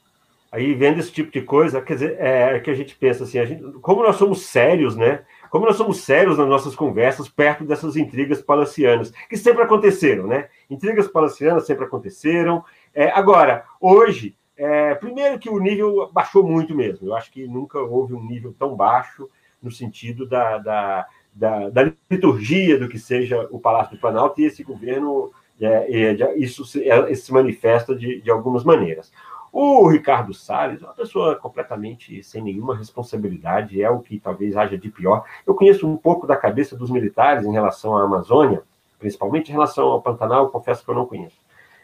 Aí, 0.53 0.75
vendo 0.75 0.99
esse 0.99 1.13
tipo 1.13 1.31
de 1.31 1.43
coisa, 1.43 1.81
quer 1.81 1.95
dizer, 1.95 2.17
é, 2.19 2.57
é 2.57 2.61
que 2.61 2.71
a 2.71 2.75
gente 2.75 2.97
pensa 2.97 3.25
assim, 3.25 3.45
gente, 3.47 3.63
como 3.81 4.03
nós 4.03 4.17
somos 4.17 4.47
sérios, 4.47 4.97
né? 4.97 5.23
Como 5.49 5.65
nós 5.65 5.77
somos 5.77 6.01
sérios 6.03 6.39
nas 6.39 6.49
nossas 6.49 6.75
conversas 6.75 7.29
perto 7.29 7.65
dessas 7.65 7.97
intrigas 7.97 8.41
palacianas, 8.41 9.13
que 9.29 9.37
sempre 9.37 9.63
aconteceram, 9.63 10.27
né? 10.27 10.49
Intrigas 10.69 11.09
palacianas 11.09 11.67
sempre 11.67 11.85
aconteceram. 11.85 12.65
É, 12.95 13.11
agora, 13.11 13.65
hoje, 13.81 14.37
é, 14.57 14.95
primeiro 14.95 15.39
que 15.39 15.49
o 15.49 15.59
nível 15.59 16.11
baixou 16.13 16.47
muito 16.47 16.75
mesmo. 16.75 17.09
Eu 17.09 17.15
acho 17.15 17.31
que 17.31 17.47
nunca 17.47 17.79
houve 17.79 18.15
um 18.15 18.23
nível 18.23 18.55
tão 18.59 18.75
baixo 18.77 19.29
no 19.63 19.71
sentido 19.71 20.27
da, 20.27 20.59
da, 20.59 21.07
da, 21.33 21.69
da 21.71 21.93
liturgia 22.11 22.79
do 22.79 22.89
que 22.89 22.99
seja 22.99 23.49
o 23.51 23.59
Palácio 23.59 23.97
do 23.97 24.01
Planalto 24.01 24.41
e 24.41 24.45
esse 24.45 24.63
governo, 24.63 25.31
é, 25.61 26.13
é, 26.13 26.39
isso, 26.39 26.65
se, 26.65 26.89
é, 26.89 27.15
se 27.15 27.33
manifesta 27.33 27.95
de, 27.95 28.21
de 28.21 28.31
algumas 28.31 28.65
maneiras. 28.65 29.13
O 29.53 29.89
Ricardo 29.89 30.33
Salles 30.33 30.81
é 30.81 30.85
uma 30.85 30.95
pessoa 30.95 31.35
completamente 31.35 32.23
sem 32.23 32.41
nenhuma 32.41 32.77
responsabilidade, 32.77 33.83
é 33.83 33.91
o 33.91 33.99
que 33.99 34.21
talvez 34.21 34.57
haja 34.57 34.79
de 34.79 34.91
pior. 34.91 35.25
Eu 35.45 35.55
conheço 35.55 35.89
um 35.89 35.97
pouco 35.97 36.27
da 36.27 36.37
cabeça 36.37 36.77
dos 36.77 36.89
militares 36.89 37.45
em 37.45 37.53
relação 37.53 37.97
à 37.97 38.05
Amazônia, 38.05 38.63
principalmente 38.99 39.49
em 39.49 39.53
relação 39.53 39.89
ao 39.89 40.03
Pantanal, 40.03 40.51
confesso 40.51 40.85
que 40.85 40.91
eu 40.91 40.95
não 40.95 41.07
conheço. 41.07 41.37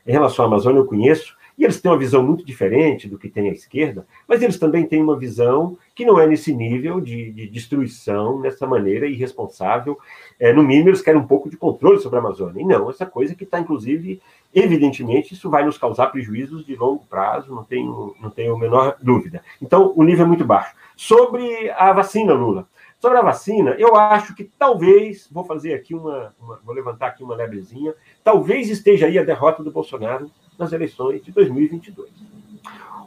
Em 0.06 0.12
relação 0.12 0.44
à 0.44 0.48
Amazônia, 0.48 0.78
eu 0.78 0.86
conheço, 0.86 1.36
e 1.58 1.64
eles 1.64 1.80
têm 1.80 1.90
uma 1.90 1.98
visão 1.98 2.22
muito 2.22 2.44
diferente 2.44 3.08
do 3.08 3.18
que 3.18 3.30
tem 3.30 3.48
a 3.48 3.52
esquerda, 3.52 4.06
mas 4.28 4.42
eles 4.42 4.58
também 4.58 4.84
têm 4.84 5.02
uma 5.02 5.18
visão 5.18 5.76
que 5.94 6.04
não 6.04 6.20
é 6.20 6.26
nesse 6.26 6.54
nível 6.54 7.00
de, 7.00 7.32
de 7.32 7.48
destruição, 7.48 8.38
nessa 8.40 8.66
maneira 8.66 9.06
irresponsável. 9.06 9.98
É, 10.38 10.52
no 10.52 10.62
mínimo, 10.62 10.90
eles 10.90 11.00
querem 11.00 11.18
um 11.18 11.26
pouco 11.26 11.48
de 11.48 11.56
controle 11.56 11.98
sobre 11.98 12.18
a 12.18 12.20
Amazônia. 12.20 12.60
E 12.60 12.64
não, 12.64 12.90
essa 12.90 13.06
coisa 13.06 13.34
que 13.34 13.44
está, 13.44 13.58
inclusive, 13.58 14.20
evidentemente, 14.54 15.32
isso 15.32 15.48
vai 15.48 15.64
nos 15.64 15.78
causar 15.78 16.08
prejuízos 16.08 16.64
de 16.66 16.76
longo 16.76 17.06
prazo, 17.06 17.54
não 17.54 17.64
tenho, 17.64 18.14
não 18.20 18.28
tenho 18.28 18.54
a 18.54 18.58
menor 18.58 18.96
dúvida. 19.02 19.42
Então, 19.60 19.94
o 19.96 20.02
nível 20.02 20.26
é 20.26 20.28
muito 20.28 20.44
baixo. 20.44 20.74
Sobre 20.94 21.70
a 21.70 21.90
vacina, 21.92 22.34
Lula. 22.34 22.68
Sobre 22.98 23.18
a 23.18 23.22
vacina, 23.22 23.76
eu 23.78 23.94
acho 23.94 24.34
que 24.34 24.44
talvez, 24.58 25.28
vou 25.30 25.44
fazer 25.44 25.74
aqui 25.74 25.94
uma, 25.94 26.34
uma 26.40 26.58
vou 26.64 26.74
levantar 26.74 27.08
aqui 27.08 27.22
uma 27.22 27.34
lebrezinha, 27.34 27.94
talvez 28.26 28.68
esteja 28.68 29.06
aí 29.06 29.16
a 29.20 29.22
derrota 29.22 29.62
do 29.62 29.70
Bolsonaro 29.70 30.28
nas 30.58 30.72
eleições 30.72 31.22
de 31.22 31.30
2022. 31.30 32.10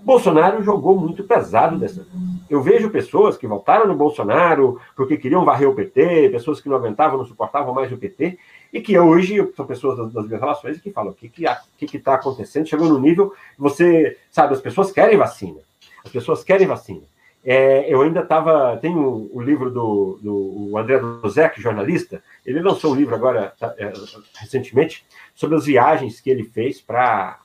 O 0.01 0.05
Bolsonaro 0.05 0.63
jogou 0.63 0.97
muito 0.97 1.25
pesado 1.25 1.77
dessa 1.77 2.03
vez. 2.03 2.07
Eu 2.49 2.63
vejo 2.63 2.89
pessoas 2.89 3.37
que 3.37 3.45
votaram 3.45 3.85
no 3.85 3.95
Bolsonaro 3.95 4.79
porque 4.95 5.17
queriam 5.17 5.43
varrer 5.43 5.67
o 5.67 5.75
PT, 5.75 6.29
pessoas 6.29 6.61
que 6.61 6.69
não 6.69 6.77
aguentavam, 6.77 7.17
não 7.17 7.25
suportavam 7.25 7.73
mais 7.73 7.91
o 7.91 7.97
PT, 7.97 8.39
e 8.71 8.79
que 8.79 8.97
hoje 8.97 9.45
são 9.57 9.65
pessoas 9.65 9.97
das, 9.97 10.13
das 10.13 10.25
minhas 10.25 10.39
relações 10.39 10.79
que 10.79 10.89
falam 10.89 11.11
o 11.11 11.13
que 11.13 11.29
está 11.37 11.63
que, 11.77 11.85
que 11.85 11.99
tá 11.99 12.13
acontecendo, 12.13 12.69
chegou 12.69 12.87
no 12.87 12.97
nível, 12.97 13.33
você 13.57 14.17
sabe, 14.31 14.53
as 14.53 14.61
pessoas 14.61 14.89
querem 14.89 15.17
vacina, 15.17 15.59
as 16.01 16.13
pessoas 16.13 16.45
querem 16.45 16.65
vacina. 16.65 17.01
É, 17.43 17.91
eu 17.91 18.01
ainda 18.01 18.21
estava. 18.21 18.77
Tem 18.77 18.95
o, 18.95 19.29
o, 19.33 19.41
livro 19.41 19.69
do, 19.71 20.19
do 20.21 20.77
André 20.77 20.99
Dozek, 20.99 21.61
jornalista, 21.61 22.21
ele 22.45 22.61
lançou 22.61 22.91
um 22.91 22.95
livro 22.95 23.15
agora, 23.15 23.53
tá, 23.57 23.73
é, 23.77 23.93
recentemente, 24.37 25.05
sobre 25.33 25.55
as 25.55 25.65
viagens 25.65 26.19
que 26.19 26.29
ele 26.29 26.43
fez 26.43 26.81
para 26.81 27.39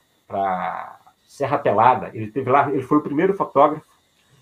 Serra 1.26 1.58
Pelada. 1.58 2.10
Ele 2.12 2.26
teve 2.26 2.50
lá, 2.50 2.70
ele 2.70 2.82
foi 2.82 2.98
o 2.98 3.02
primeiro 3.02 3.34
fotógrafo 3.34 3.86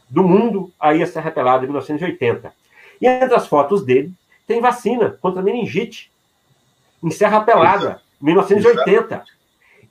do 0.09 0.23
mundo 0.23 0.73
a 0.81 0.95
ir 0.95 1.03
à 1.03 1.07
Serra 1.07 1.31
Pelada 1.31 1.65
em 1.65 1.69
1980. 1.69 2.53
E 3.01 3.07
entre 3.07 3.35
as 3.35 3.47
fotos 3.47 3.85
dele 3.85 4.13
tem 4.47 4.61
vacina 4.61 5.19
contra 5.21 5.43
meningite 5.43 6.11
em 7.03 7.11
Serra 7.11 7.41
Pelada, 7.41 8.01
1980 8.21 9.25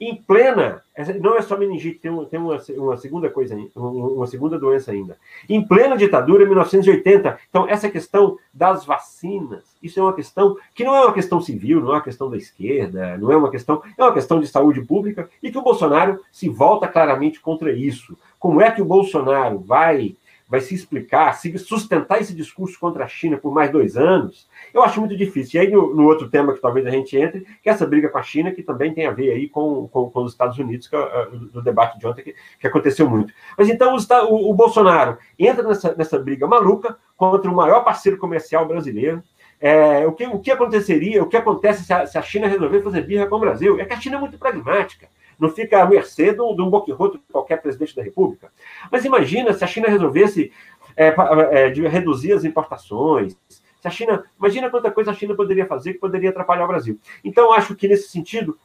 em 0.01 0.15
plena, 0.15 0.81
não 1.21 1.37
é 1.37 1.43
só 1.43 1.55
meningite, 1.55 1.99
tem, 1.99 2.09
uma, 2.09 2.25
tem 2.25 2.39
uma, 2.39 2.59
uma, 2.75 2.97
segunda 2.97 3.29
coisa, 3.29 3.55
uma 3.75 4.25
segunda 4.25 4.57
doença 4.57 4.91
ainda. 4.91 5.15
Em 5.47 5.63
plena 5.63 5.95
ditadura, 5.95 6.43
1980. 6.43 7.37
Então, 7.47 7.69
essa 7.69 7.87
questão 7.87 8.35
das 8.51 8.83
vacinas, 8.83 9.77
isso 9.81 9.99
é 9.99 10.03
uma 10.03 10.15
questão 10.15 10.57
que 10.73 10.83
não 10.83 10.95
é 10.95 11.01
uma 11.01 11.13
questão 11.13 11.39
civil, 11.39 11.81
não 11.81 11.89
é 11.89 11.93
uma 11.97 12.01
questão 12.01 12.31
da 12.31 12.35
esquerda, 12.35 13.15
não 13.19 13.31
é 13.31 13.37
uma 13.37 13.51
questão, 13.51 13.83
é 13.95 14.03
uma 14.03 14.13
questão 14.13 14.39
de 14.39 14.47
saúde 14.47 14.81
pública 14.81 15.29
e 15.41 15.51
que 15.51 15.57
o 15.59 15.61
Bolsonaro 15.61 16.19
se 16.31 16.49
volta 16.49 16.87
claramente 16.87 17.39
contra 17.39 17.71
isso. 17.71 18.17
Como 18.39 18.59
é 18.59 18.71
que 18.71 18.81
o 18.81 18.85
Bolsonaro 18.85 19.59
vai 19.59 20.15
vai 20.51 20.59
se 20.59 20.75
explicar, 20.75 21.31
se 21.35 21.57
sustentar 21.57 22.19
esse 22.19 22.35
discurso 22.35 22.77
contra 22.77 23.05
a 23.05 23.07
China 23.07 23.37
por 23.37 23.53
mais 23.53 23.71
dois 23.71 23.95
anos, 23.95 24.49
eu 24.73 24.83
acho 24.83 24.99
muito 24.99 25.15
difícil. 25.15 25.61
E 25.61 25.65
aí, 25.65 25.71
no, 25.71 25.95
no, 25.95 26.03
outro 26.05 26.29
tema 26.29 26.53
que 26.53 26.59
talvez 26.59 26.85
a 26.85 26.89
gente 26.89 27.17
entre, 27.17 27.47
que 27.63 27.69
é 27.69 27.71
essa 27.71 27.87
briga 27.87 28.09
com 28.09 28.17
a 28.17 28.21
China, 28.21 28.51
que 28.51 28.61
também 28.61 28.93
tem 28.93 29.05
a 29.05 29.11
ver 29.11 29.31
aí 29.31 29.47
com, 29.47 29.87
com, 29.87 30.09
com 30.09 30.23
os 30.23 30.33
Estados 30.33 30.57
Unidos, 30.57 30.89
que 30.89 30.95
é 30.97 30.99
uh, 30.99 31.37
do 31.37 31.61
debate 31.61 31.97
de 31.97 32.05
ontem, 32.05 32.21
que, 32.21 32.35
que 32.59 32.67
aconteceu 32.67 33.09
muito. 33.09 33.33
Mas 33.57 33.69
então 33.69 33.95
o, 33.95 34.51
o, 34.51 34.53
Bolsonaro 34.53 35.17
entra 35.39 35.63
nessa, 35.63 35.95
nessa 35.95 36.19
briga 36.19 36.45
maluca 36.45 36.97
contra 37.15 37.49
o 37.49 37.55
maior 37.55 37.85
parceiro 37.85 38.17
comercial 38.17 38.67
brasileiro, 38.67 39.23
é, 39.57 40.05
o, 40.05 40.11
que, 40.11 40.25
o 40.25 40.39
que 40.39 40.51
aconteceria, 40.51 41.23
o 41.23 41.29
que 41.29 41.37
acontece 41.37 41.85
se 41.85 41.93
a, 41.93 42.05
se 42.05 42.17
a, 42.17 42.21
China 42.21 42.47
resolver 42.47 42.81
fazer 42.81 43.03
birra 43.03 43.25
com 43.25 43.37
o 43.37 43.39
Brasil? 43.39 43.79
É 43.79 43.85
que 43.85 43.93
a 43.93 44.01
China 44.01 44.17
é 44.17 44.19
muito 44.19 44.37
pragmática 44.37 45.07
não 45.41 45.49
fica 45.49 45.81
à 45.81 45.85
mercê 45.87 46.31
de 46.31 46.39
um 46.39 46.69
boquirroto 46.69 47.17
de 47.17 47.23
qualquer 47.31 47.59
presidente 47.59 47.95
da 47.95 48.03
República. 48.03 48.51
Mas 48.91 49.03
imagina 49.05 49.51
se 49.51 49.63
a 49.63 49.67
China 49.67 49.87
resolvesse 49.87 50.51
é, 50.95 51.15
é, 51.51 51.69
de 51.71 51.81
reduzir 51.87 52.33
as 52.33 52.45
importações. 52.45 53.35
Se 53.49 53.87
a 53.87 53.89
China, 53.89 54.23
imagina 54.37 54.69
quanta 54.69 54.91
coisa 54.91 55.09
a 55.09 55.15
China 55.15 55.33
poderia 55.33 55.65
fazer 55.65 55.93
que 55.93 55.99
poderia 55.99 56.29
atrapalhar 56.29 56.65
o 56.65 56.67
Brasil. 56.67 56.99
Então, 57.23 57.51
acho 57.51 57.73
que 57.75 57.87
nesse 57.87 58.09
sentido, 58.09 58.55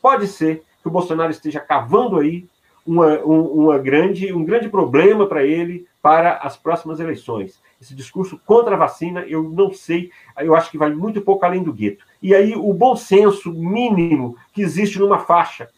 pode 0.00 0.26
ser 0.26 0.62
que 0.80 0.88
o 0.88 0.90
Bolsonaro 0.90 1.30
esteja 1.30 1.60
cavando 1.60 2.18
aí 2.18 2.46
uma, 2.86 3.18
uma 3.18 3.78
grande, 3.78 4.32
um 4.32 4.44
grande 4.44 4.70
problema 4.70 5.26
para 5.26 5.44
ele 5.44 5.86
para 6.00 6.38
as 6.38 6.56
próximas 6.56 7.00
eleições. 7.00 7.60
Esse 7.80 7.94
discurso 7.94 8.40
contra 8.46 8.76
a 8.76 8.78
vacina, 8.78 9.20
eu 9.26 9.42
não 9.42 9.74
sei, 9.74 10.10
eu 10.38 10.54
acho 10.54 10.70
que 10.70 10.78
vai 10.78 10.90
muito 10.90 11.20
pouco 11.20 11.44
além 11.44 11.62
do 11.62 11.72
gueto. 11.72 12.04
E 12.22 12.34
aí, 12.34 12.54
o 12.56 12.72
bom 12.72 12.96
senso 12.96 13.52
mínimo 13.52 14.36
que 14.54 14.62
existe 14.62 14.98
numa 14.98 15.18
faixa 15.18 15.68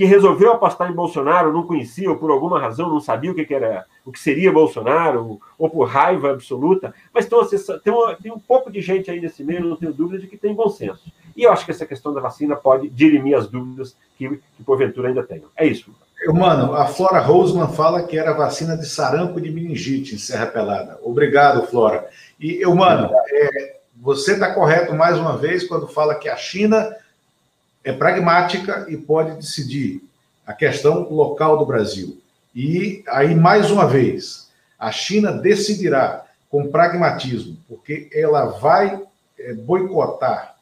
que 0.00 0.06
resolveu 0.06 0.52
apostar 0.52 0.90
em 0.90 0.94
Bolsonaro, 0.94 1.52
não 1.52 1.66
conhecia, 1.66 2.08
ou 2.08 2.16
por 2.16 2.30
alguma 2.30 2.58
razão 2.58 2.88
não 2.88 3.00
sabia 3.00 3.30
o 3.30 3.34
que, 3.34 3.52
era, 3.52 3.84
o 4.02 4.10
que 4.10 4.18
seria 4.18 4.50
Bolsonaro, 4.50 5.38
ou 5.58 5.68
por 5.68 5.84
raiva 5.84 6.30
absoluta, 6.30 6.94
mas 7.12 7.28
tem, 7.84 7.92
uma, 7.92 8.14
tem 8.14 8.32
um 8.32 8.38
pouco 8.38 8.72
de 8.72 8.80
gente 8.80 9.10
aí 9.10 9.20
nesse 9.20 9.44
meio, 9.44 9.62
não 9.62 9.76
tenho 9.76 9.92
dúvida 9.92 10.18
de 10.18 10.26
que 10.26 10.38
tem 10.38 10.54
bom 10.54 10.70
senso. 10.70 11.12
E 11.36 11.42
eu 11.42 11.52
acho 11.52 11.66
que 11.66 11.70
essa 11.70 11.84
questão 11.84 12.14
da 12.14 12.20
vacina 12.22 12.56
pode 12.56 12.88
dirimir 12.88 13.36
as 13.36 13.46
dúvidas 13.46 13.94
que, 14.16 14.26
que 14.56 14.64
porventura 14.64 15.08
ainda 15.08 15.22
tenham. 15.22 15.50
É 15.54 15.66
isso. 15.66 15.94
Mano, 16.28 16.72
a 16.72 16.86
Flora 16.86 17.20
Roseman 17.20 17.68
fala 17.68 18.02
que 18.02 18.16
era 18.16 18.32
vacina 18.32 18.78
de 18.78 18.86
sarampo 18.86 19.38
de 19.38 19.50
meningite 19.50 20.14
em 20.14 20.18
Serra 20.18 20.46
Pelada. 20.46 20.98
Obrigado, 21.02 21.66
Flora. 21.66 22.08
E, 22.40 22.58
eu, 22.58 22.74
mano, 22.74 23.10
é, 23.30 23.76
você 23.96 24.32
está 24.32 24.54
correto 24.54 24.94
mais 24.94 25.18
uma 25.18 25.36
vez 25.36 25.68
quando 25.68 25.86
fala 25.86 26.14
que 26.14 26.30
a 26.30 26.36
China 26.36 26.90
é 27.84 27.92
pragmática 27.92 28.86
e 28.88 28.96
pode 28.96 29.36
decidir 29.36 30.02
a 30.46 30.52
questão 30.52 31.08
local 31.10 31.58
do 31.58 31.66
Brasil. 31.66 32.20
E 32.54 33.04
aí, 33.08 33.34
mais 33.34 33.70
uma 33.70 33.86
vez, 33.86 34.50
a 34.78 34.90
China 34.90 35.32
decidirá 35.32 36.24
com 36.50 36.70
pragmatismo, 36.70 37.56
porque 37.68 38.10
ela 38.12 38.46
vai 38.46 39.00
é, 39.38 39.54
boicotar 39.54 40.56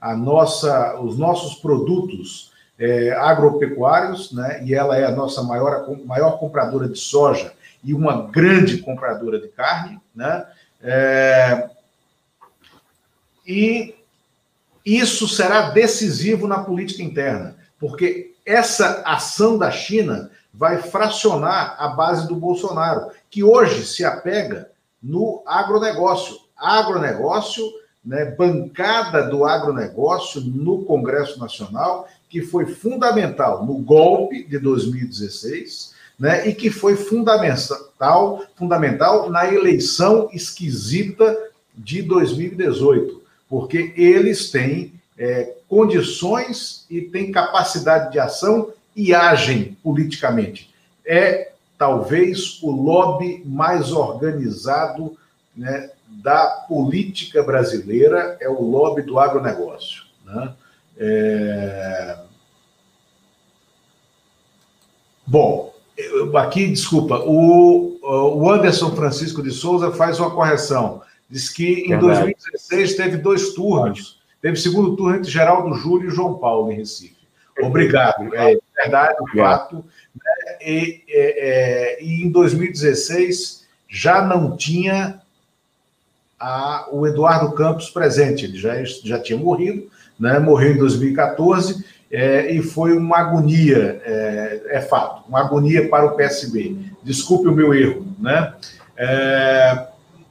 a 0.00 0.14
nossa, 0.14 1.00
os 1.00 1.18
nossos 1.18 1.54
produtos 1.56 2.52
é, 2.78 3.12
agropecuários, 3.12 4.32
né? 4.32 4.62
e 4.64 4.74
ela 4.74 4.96
é 4.96 5.04
a 5.04 5.10
nossa 5.10 5.42
maior, 5.42 5.86
maior 6.04 6.38
compradora 6.38 6.88
de 6.88 6.98
soja 6.98 7.52
e 7.82 7.92
uma 7.92 8.26
grande 8.28 8.78
compradora 8.78 9.38
de 9.38 9.48
carne. 9.48 10.00
Né? 10.14 10.46
É, 10.82 11.70
e 13.46 13.94
isso 14.96 15.28
será 15.28 15.70
decisivo 15.70 16.48
na 16.48 16.64
política 16.64 17.02
interna, 17.02 17.56
porque 17.78 18.34
essa 18.44 19.02
ação 19.04 19.58
da 19.58 19.70
China 19.70 20.30
vai 20.52 20.82
fracionar 20.82 21.76
a 21.78 21.88
base 21.88 22.26
do 22.26 22.34
Bolsonaro, 22.34 23.10
que 23.30 23.44
hoje 23.44 23.86
se 23.86 24.04
apega 24.04 24.70
no 25.02 25.42
agronegócio. 25.46 26.36
Agronegócio, 26.56 27.64
né, 28.04 28.24
bancada 28.24 29.28
do 29.28 29.44
agronegócio 29.44 30.40
no 30.40 30.84
Congresso 30.84 31.38
Nacional, 31.38 32.08
que 32.28 32.42
foi 32.42 32.66
fundamental 32.66 33.64
no 33.64 33.74
golpe 33.74 34.42
de 34.42 34.58
2016, 34.58 35.94
né, 36.18 36.48
e 36.48 36.54
que 36.54 36.70
foi 36.70 36.96
fundamental, 36.96 38.42
fundamental 38.56 39.30
na 39.30 39.52
eleição 39.52 40.28
esquisita 40.32 41.36
de 41.76 42.02
2018 42.02 43.19
porque 43.50 43.92
eles 43.96 44.52
têm 44.52 44.94
é, 45.18 45.56
condições 45.68 46.86
e 46.88 47.00
têm 47.00 47.32
capacidade 47.32 48.12
de 48.12 48.20
ação 48.20 48.72
e 48.94 49.12
agem 49.12 49.76
politicamente. 49.82 50.72
É 51.04 51.50
talvez 51.76 52.62
o 52.62 52.70
lobby 52.70 53.42
mais 53.44 53.90
organizado 53.90 55.16
né, 55.56 55.90
da 56.06 56.46
política 56.68 57.42
brasileira 57.42 58.36
é 58.40 58.48
o 58.48 58.62
lobby 58.62 59.02
do 59.02 59.18
agronegócio. 59.18 60.04
Né? 60.24 60.54
É... 60.96 62.18
Bom, 65.26 65.74
aqui, 66.36 66.68
desculpa, 66.68 67.20
o, 67.20 67.98
o 68.02 68.50
Anderson 68.50 68.94
Francisco 68.94 69.42
de 69.42 69.50
Souza 69.50 69.90
faz 69.92 70.20
uma 70.20 70.30
correção. 70.30 71.02
Diz 71.30 71.48
que 71.48 71.84
em 71.84 71.90
Verdade. 71.90 72.34
2016 72.42 72.96
teve 72.96 73.16
dois 73.18 73.54
turnos. 73.54 74.20
Teve 74.42 74.56
segundo 74.56 74.96
turno 74.96 75.16
entre 75.16 75.30
Geraldo 75.30 75.74
Júlio 75.74 76.08
e 76.08 76.14
João 76.14 76.38
Paulo 76.38 76.72
em 76.72 76.76
Recife. 76.76 77.20
Obrigado. 77.62 78.34
É 78.34 78.56
verdade, 78.82 79.16
o 79.20 79.36
fato. 79.36 79.76
Né? 79.76 80.56
E, 80.62 81.02
é, 81.08 81.98
é, 81.98 82.02
e, 82.02 82.22
em 82.24 82.30
2016 82.30 83.66
já 83.88 84.22
não 84.22 84.56
tinha 84.56 85.20
a, 86.38 86.88
o 86.90 87.06
Eduardo 87.06 87.52
Campos 87.52 87.90
presente. 87.90 88.46
Ele 88.46 88.58
já, 88.58 88.82
já 88.84 89.20
tinha 89.20 89.38
morrido, 89.38 89.90
né? 90.18 90.38
morreu 90.38 90.72
em 90.72 90.78
2014 90.78 91.84
é, 92.10 92.50
e 92.50 92.62
foi 92.62 92.96
uma 92.96 93.18
agonia, 93.18 94.00
é, 94.04 94.62
é, 94.70 94.80
fato, 94.80 95.28
uma 95.28 95.40
agonia 95.40 95.88
para 95.88 96.06
o 96.06 96.16
PSB. 96.16 96.76
Desculpe 97.02 97.46
o 97.46 97.54
meu 97.54 97.72
erro, 97.72 98.06
né? 98.18 98.54
É, 98.96 99.86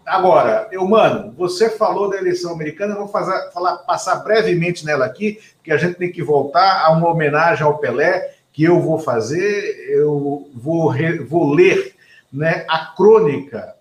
agora, 0.10 0.68
eu, 0.72 0.86
mano, 0.88 1.34
você 1.38 1.70
falou 1.70 2.10
da 2.10 2.18
eleição 2.18 2.52
americana, 2.52 2.94
eu 2.94 3.00
vou 3.00 3.08
fazer, 3.08 3.52
falar, 3.52 3.78
passar 3.78 4.16
brevemente 4.18 4.86
nela 4.86 5.06
aqui, 5.06 5.40
porque 5.58 5.72
a 5.72 5.78
gente 5.78 5.96
tem 5.96 6.12
que 6.12 6.24
voltar 6.24 6.86
a 6.86 6.92
uma 6.92 7.10
homenagem 7.10 7.64
ao 7.64 7.78
Pelé 7.78 8.36
que 8.52 8.64
eu 8.64 8.82
vou 8.82 9.00
fazer. 9.00 9.88
Eu 9.90 10.50
vou, 10.54 10.88
re, 10.88 11.20
vou 11.20 11.54
ler 11.54 11.96
né, 12.32 12.66
a 12.68 12.88
crônica 12.88 13.76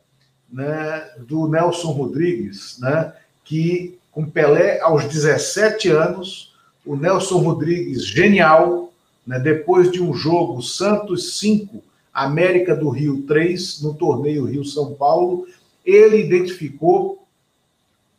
né, 0.51 1.09
do 1.19 1.49
Nelson 1.49 1.91
Rodrigues, 1.93 2.79
né, 2.79 3.13
que 3.45 3.99
com 4.13 4.29
Pelé 4.29 4.81
aos 4.81 5.05
17 5.05 5.91
anos 5.91 6.55
o 6.85 6.97
Nelson 6.97 7.39
Rodrigues, 7.39 8.07
genial, 8.07 8.93
né, 9.27 9.39
depois 9.39 9.91
de 9.91 10.03
um 10.03 10.15
jogo 10.15 10.63
Santos 10.63 11.39
5, 11.39 11.83
América 12.13 12.75
do 12.75 12.89
Rio 12.89 13.23
3, 13.23 13.83
no 13.83 13.95
torneio 13.95 14.45
Rio-São 14.45 14.95
Paulo, 14.95 15.47
ele 15.89 16.19
identificou 16.19 17.27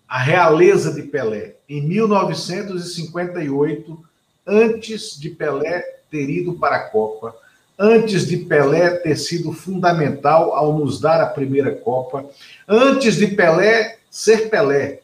a 0.07 0.17
realeza 0.17 0.91
de 0.91 1.03
Pelé 1.03 1.57
em 1.69 1.79
1958, 1.81 3.99
antes 4.47 5.19
de 5.19 5.29
Pelé 5.29 5.83
ter 6.09 6.27
ido 6.27 6.55
para 6.55 6.77
a 6.77 6.89
Copa, 6.89 7.35
antes 7.77 8.25
de 8.25 8.37
Pelé 8.37 8.89
ter 8.97 9.15
sido 9.15 9.53
fundamental 9.53 10.55
ao 10.55 10.75
nos 10.75 10.99
dar 10.99 11.21
a 11.21 11.27
primeira 11.27 11.75
Copa, 11.75 12.25
antes 12.67 13.17
de 13.17 13.27
Pelé 13.27 13.99
ser 14.09 14.49
Pelé, 14.49 15.01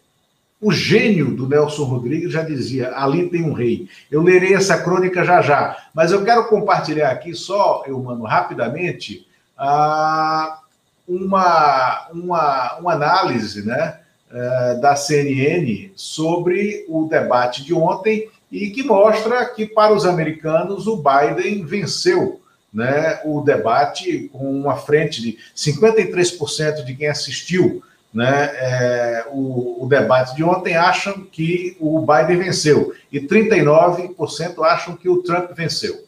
o 0.60 0.72
gênio 0.72 1.36
do 1.36 1.48
Nelson 1.48 1.84
Rodrigues 1.84 2.32
já 2.32 2.42
dizia: 2.42 2.96
ali 2.96 3.30
tem 3.30 3.44
um 3.44 3.54
rei. 3.54 3.88
Eu 4.10 4.24
lerei 4.24 4.56
essa 4.56 4.82
crônica 4.82 5.24
já 5.24 5.40
já, 5.40 5.78
mas 5.94 6.12
eu 6.12 6.26
quero 6.26 6.48
compartilhar 6.48 7.12
aqui 7.12 7.36
só, 7.36 7.84
eu 7.86 8.02
mano, 8.02 8.24
rapidamente, 8.24 9.28
ah, 9.56 10.62
uma, 11.08 12.08
uma, 12.12 12.78
uma 12.80 12.94
análise 12.94 13.66
né, 13.66 14.00
eh, 14.32 14.80
da 14.82 14.96
CNN 14.96 15.92
sobre 15.96 16.86
o 16.90 17.08
debate 17.08 17.64
de 17.64 17.74
ontem 17.74 18.30
e 18.52 18.70
que 18.70 18.84
mostra 18.84 19.46
que, 19.46 19.66
para 19.66 19.94
os 19.94 20.06
americanos, 20.06 20.88
o 20.88 20.98
Biden 20.98 21.66
venceu 21.66 22.42
né, 22.74 23.22
o 23.24 23.42
debate 23.42 24.30
com 24.34 24.52
uma 24.52 24.76
frente 24.76 25.22
de 25.22 25.38
53% 25.56 26.84
de 26.84 26.96
quem 26.96 27.08
assistiu 27.08 27.82
né, 28.14 28.50
é, 28.56 29.26
o, 29.30 29.84
o, 29.84 29.88
debate 29.88 30.36
de 30.36 30.44
ontem 30.44 30.78
acham 30.78 31.26
que 31.30 31.76
o 31.82 32.00
Biden 32.00 32.38
venceu 32.38 32.94
e 33.12 33.20
39% 33.20 34.64
acham 34.64 34.96
que 34.96 35.10
o 35.10 35.22
Trump 35.22 35.52
venceu. 35.52 36.06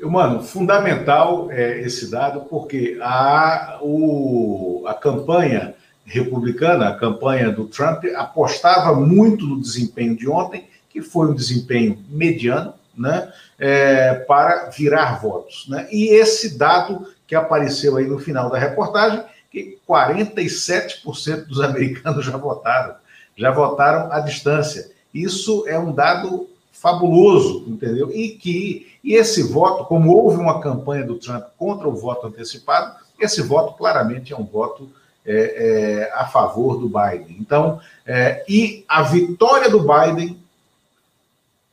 Mano, 0.00 0.42
fundamental 0.42 1.50
é 1.50 1.80
esse 1.80 2.10
dado, 2.10 2.42
porque 2.42 2.98
a, 3.00 3.78
o, 3.80 4.84
a 4.86 4.94
campanha 4.94 5.74
republicana, 6.04 6.88
a 6.88 6.96
campanha 6.96 7.50
do 7.50 7.66
Trump, 7.66 8.04
apostava 8.16 8.94
muito 8.94 9.46
no 9.46 9.60
desempenho 9.60 10.16
de 10.16 10.28
ontem, 10.28 10.68
que 10.90 11.00
foi 11.00 11.28
um 11.28 11.34
desempenho 11.34 11.98
mediano, 12.08 12.74
né, 12.96 13.32
é, 13.58 14.14
para 14.14 14.70
virar 14.70 15.20
votos. 15.20 15.66
Né? 15.68 15.88
E 15.90 16.08
esse 16.14 16.56
dado 16.56 17.06
que 17.26 17.34
apareceu 17.34 17.96
aí 17.96 18.06
no 18.06 18.18
final 18.18 18.50
da 18.50 18.58
reportagem, 18.58 19.24
que 19.50 19.78
47% 19.88 21.46
dos 21.46 21.60
americanos 21.62 22.24
já 22.24 22.36
votaram, 22.36 22.94
já 23.36 23.50
votaram 23.50 24.12
à 24.12 24.20
distância. 24.20 24.90
Isso 25.12 25.64
é 25.66 25.78
um 25.78 25.92
dado 25.92 26.48
fabuloso, 26.74 27.64
entendeu? 27.66 28.10
E 28.12 28.30
que 28.30 28.94
e 29.04 29.14
esse 29.14 29.42
voto, 29.42 29.84
como 29.84 30.16
houve 30.16 30.38
uma 30.38 30.62
campanha 30.62 31.04
do 31.04 31.16
Trump 31.16 31.44
contra 31.58 31.86
o 31.86 31.94
voto 31.94 32.26
antecipado, 32.26 32.96
esse 33.20 33.42
voto 33.42 33.74
claramente 33.76 34.32
é 34.32 34.36
um 34.36 34.44
voto 34.44 34.90
é, 35.26 35.34
é, 35.34 36.12
a 36.14 36.26
favor 36.26 36.78
do 36.78 36.88
Biden. 36.88 37.36
Então, 37.38 37.80
é, 38.06 38.42
e 38.48 38.82
a 38.88 39.02
vitória 39.02 39.68
do 39.68 39.80
Biden, 39.80 40.38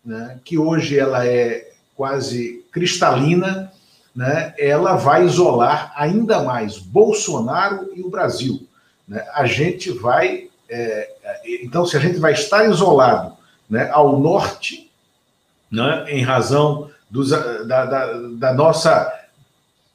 né, 0.03 0.39
que 0.43 0.57
hoje 0.57 0.99
ela 0.99 1.25
é 1.25 1.71
quase 1.95 2.65
cristalina, 2.69 3.71
né, 4.13 4.53
ela 4.59 4.95
vai 4.95 5.25
isolar 5.25 5.93
ainda 5.95 6.43
mais 6.43 6.77
Bolsonaro 6.77 7.91
e 7.95 8.01
o 8.01 8.09
Brasil. 8.09 8.67
Né? 9.07 9.25
A 9.33 9.45
gente 9.45 9.89
vai, 9.89 10.49
é, 10.69 11.09
então, 11.63 11.85
se 11.85 11.95
a 11.95 11.99
gente 11.99 12.19
vai 12.19 12.33
estar 12.33 12.65
isolado 12.65 13.37
né, 13.69 13.89
ao 13.89 14.19
norte 14.19 14.90
né, 15.71 16.05
em 16.09 16.21
razão 16.21 16.89
dos, 17.09 17.29
da, 17.29 17.63
da, 17.63 18.13
da, 18.13 18.53
nossa 18.53 19.11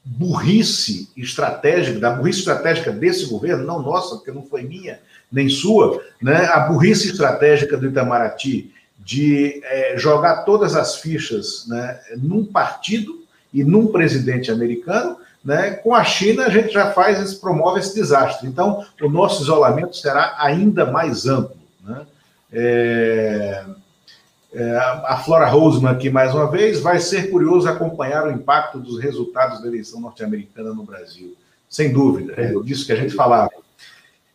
burrice 0.03 1.09
estratégica, 1.15 1.99
da 1.99 2.11
burrice 2.11 2.39
estratégica 2.39 2.91
desse 2.91 3.25
governo, 3.27 3.65
não 3.65 3.81
nossa, 3.81 4.15
porque 4.15 4.31
não 4.31 4.43
foi 4.43 4.63
minha, 4.63 4.99
nem 5.31 5.49
sua, 5.49 6.01
né, 6.21 6.45
a 6.45 6.61
burrice 6.61 7.09
estratégica 7.09 7.77
do 7.77 7.87
Itamaraty 7.87 8.73
de 8.97 9.61
é, 9.63 9.97
jogar 9.97 10.43
todas 10.43 10.75
as 10.75 10.95
fichas 10.95 11.65
né, 11.67 11.99
num 12.17 12.45
partido 12.45 13.23
e 13.53 13.63
num 13.63 13.87
presidente 13.87 14.51
americano, 14.51 15.17
né, 15.43 15.71
com 15.71 15.93
a 15.93 16.03
China 16.03 16.45
a 16.45 16.49
gente 16.49 16.73
já 16.73 16.91
faz, 16.91 17.21
esse, 17.21 17.39
promove 17.39 17.79
esse 17.79 17.95
desastre. 17.95 18.47
Então, 18.47 18.85
o 19.01 19.09
nosso 19.09 19.43
isolamento 19.43 19.95
será 19.95 20.35
ainda 20.37 20.85
mais 20.85 21.25
amplo. 21.25 21.57
Né? 21.83 22.05
É... 22.51 23.63
É, 24.59 24.75
a 24.75 25.21
Flora 25.23 25.45
Roseman 25.45 25.91
aqui 25.91 26.09
mais 26.09 26.33
uma 26.33 26.49
vez, 26.49 26.79
vai 26.79 26.99
ser 26.99 27.29
curioso 27.29 27.69
acompanhar 27.69 28.25
o 28.25 28.31
impacto 28.31 28.79
dos 28.79 28.99
resultados 28.99 29.61
da 29.61 29.67
eleição 29.67 30.01
norte-americana 30.01 30.73
no 30.73 30.81
Brasil. 30.81 31.37
Sem 31.69 31.93
dúvida, 31.93 32.33
é 32.35 32.51
disso 32.63 32.83
que 32.83 32.91
a 32.91 32.95
gente 32.95 33.13
falava. 33.13 33.51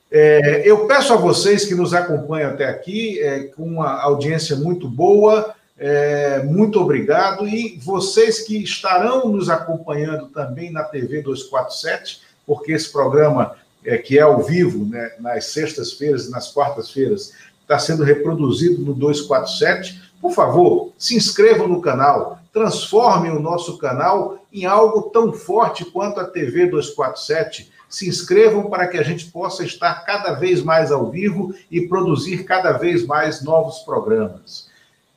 É, 0.08 0.62
eu 0.64 0.86
peço 0.86 1.12
a 1.12 1.16
vocês 1.16 1.64
que 1.64 1.74
nos 1.74 1.92
acompanham 1.92 2.52
até 2.52 2.68
aqui, 2.68 3.18
é, 3.18 3.44
com 3.48 3.64
uma 3.64 4.00
audiência 4.00 4.54
muito 4.54 4.88
boa, 4.88 5.54
É, 5.76 6.40
muito 6.44 6.78
obrigado. 6.78 7.48
E 7.48 7.76
vocês 7.82 8.42
que 8.42 8.62
estarão 8.62 9.28
nos 9.28 9.50
acompanhando 9.50 10.28
também 10.28 10.70
na 10.70 10.84
TV 10.84 11.22
247, 11.22 12.20
porque 12.46 12.70
esse 12.70 12.92
programa, 12.92 13.56
é, 13.84 13.98
que 13.98 14.16
é 14.16 14.22
ao 14.22 14.40
vivo, 14.40 14.84
né, 14.84 15.10
nas 15.18 15.46
sextas-feiras 15.46 16.26
e 16.26 16.30
nas 16.30 16.52
quartas-feiras, 16.52 17.32
está 17.62 17.80
sendo 17.80 18.04
reproduzido 18.04 18.80
no 18.82 18.94
247. 18.94 20.11
Por 20.22 20.30
favor, 20.30 20.92
se 20.96 21.16
inscrevam 21.16 21.66
no 21.66 21.80
canal, 21.80 22.38
transformem 22.52 23.32
o 23.32 23.40
nosso 23.40 23.76
canal 23.76 24.38
em 24.52 24.64
algo 24.64 25.10
tão 25.10 25.32
forte 25.32 25.84
quanto 25.84 26.20
a 26.20 26.24
TV 26.24 26.66
247. 26.66 27.72
Se 27.88 28.08
inscrevam 28.08 28.70
para 28.70 28.86
que 28.86 28.96
a 28.96 29.02
gente 29.02 29.26
possa 29.32 29.64
estar 29.64 30.06
cada 30.06 30.34
vez 30.34 30.62
mais 30.62 30.92
ao 30.92 31.10
vivo 31.10 31.52
e 31.68 31.88
produzir 31.88 32.44
cada 32.44 32.70
vez 32.70 33.04
mais 33.04 33.42
novos 33.42 33.80
programas. 33.80 34.70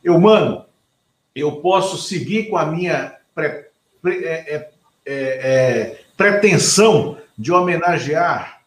Eu, 0.04 0.20
mano, 0.20 0.65
eu 1.36 1.58
posso 1.58 1.98
seguir 2.00 2.50
com 2.50 2.58
a 2.58 2.65
minha 2.65 3.15
pre, 3.36 3.68
pre, 4.02 4.26
é, 4.26 4.56
é, 4.56 4.70
é, 5.06 5.13
é 5.86 6.00
pretensão 6.18 7.15
de 7.38 7.52
homenagear 7.52 8.62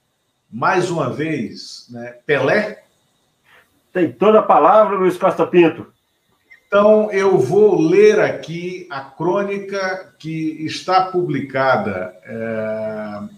mais 0.48 0.88
uma 0.88 1.10
vez 1.10 1.88
né, 1.90 2.14
Pelé? 2.24 2.84
Tem 3.92 4.12
toda 4.12 4.38
a 4.38 4.42
palavra, 4.42 4.96
Luiz 4.96 5.16
Costa 5.16 5.44
Pinto. 5.44 5.97
Então, 6.68 7.10
eu 7.10 7.38
vou 7.38 7.80
ler 7.80 8.20
aqui 8.20 8.86
a 8.90 9.00
crônica 9.00 10.14
que 10.18 10.66
está 10.66 11.10
publicada 11.10 12.14
é, 12.24 13.34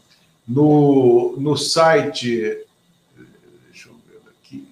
no, 0.49 1.37
no 1.39 1.57
site. 1.57 2.67
Deixa 3.69 3.89
eu 3.89 3.95
ver 4.09 4.21
aqui. 4.29 4.69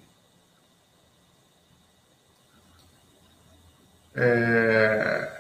É, 4.17 5.39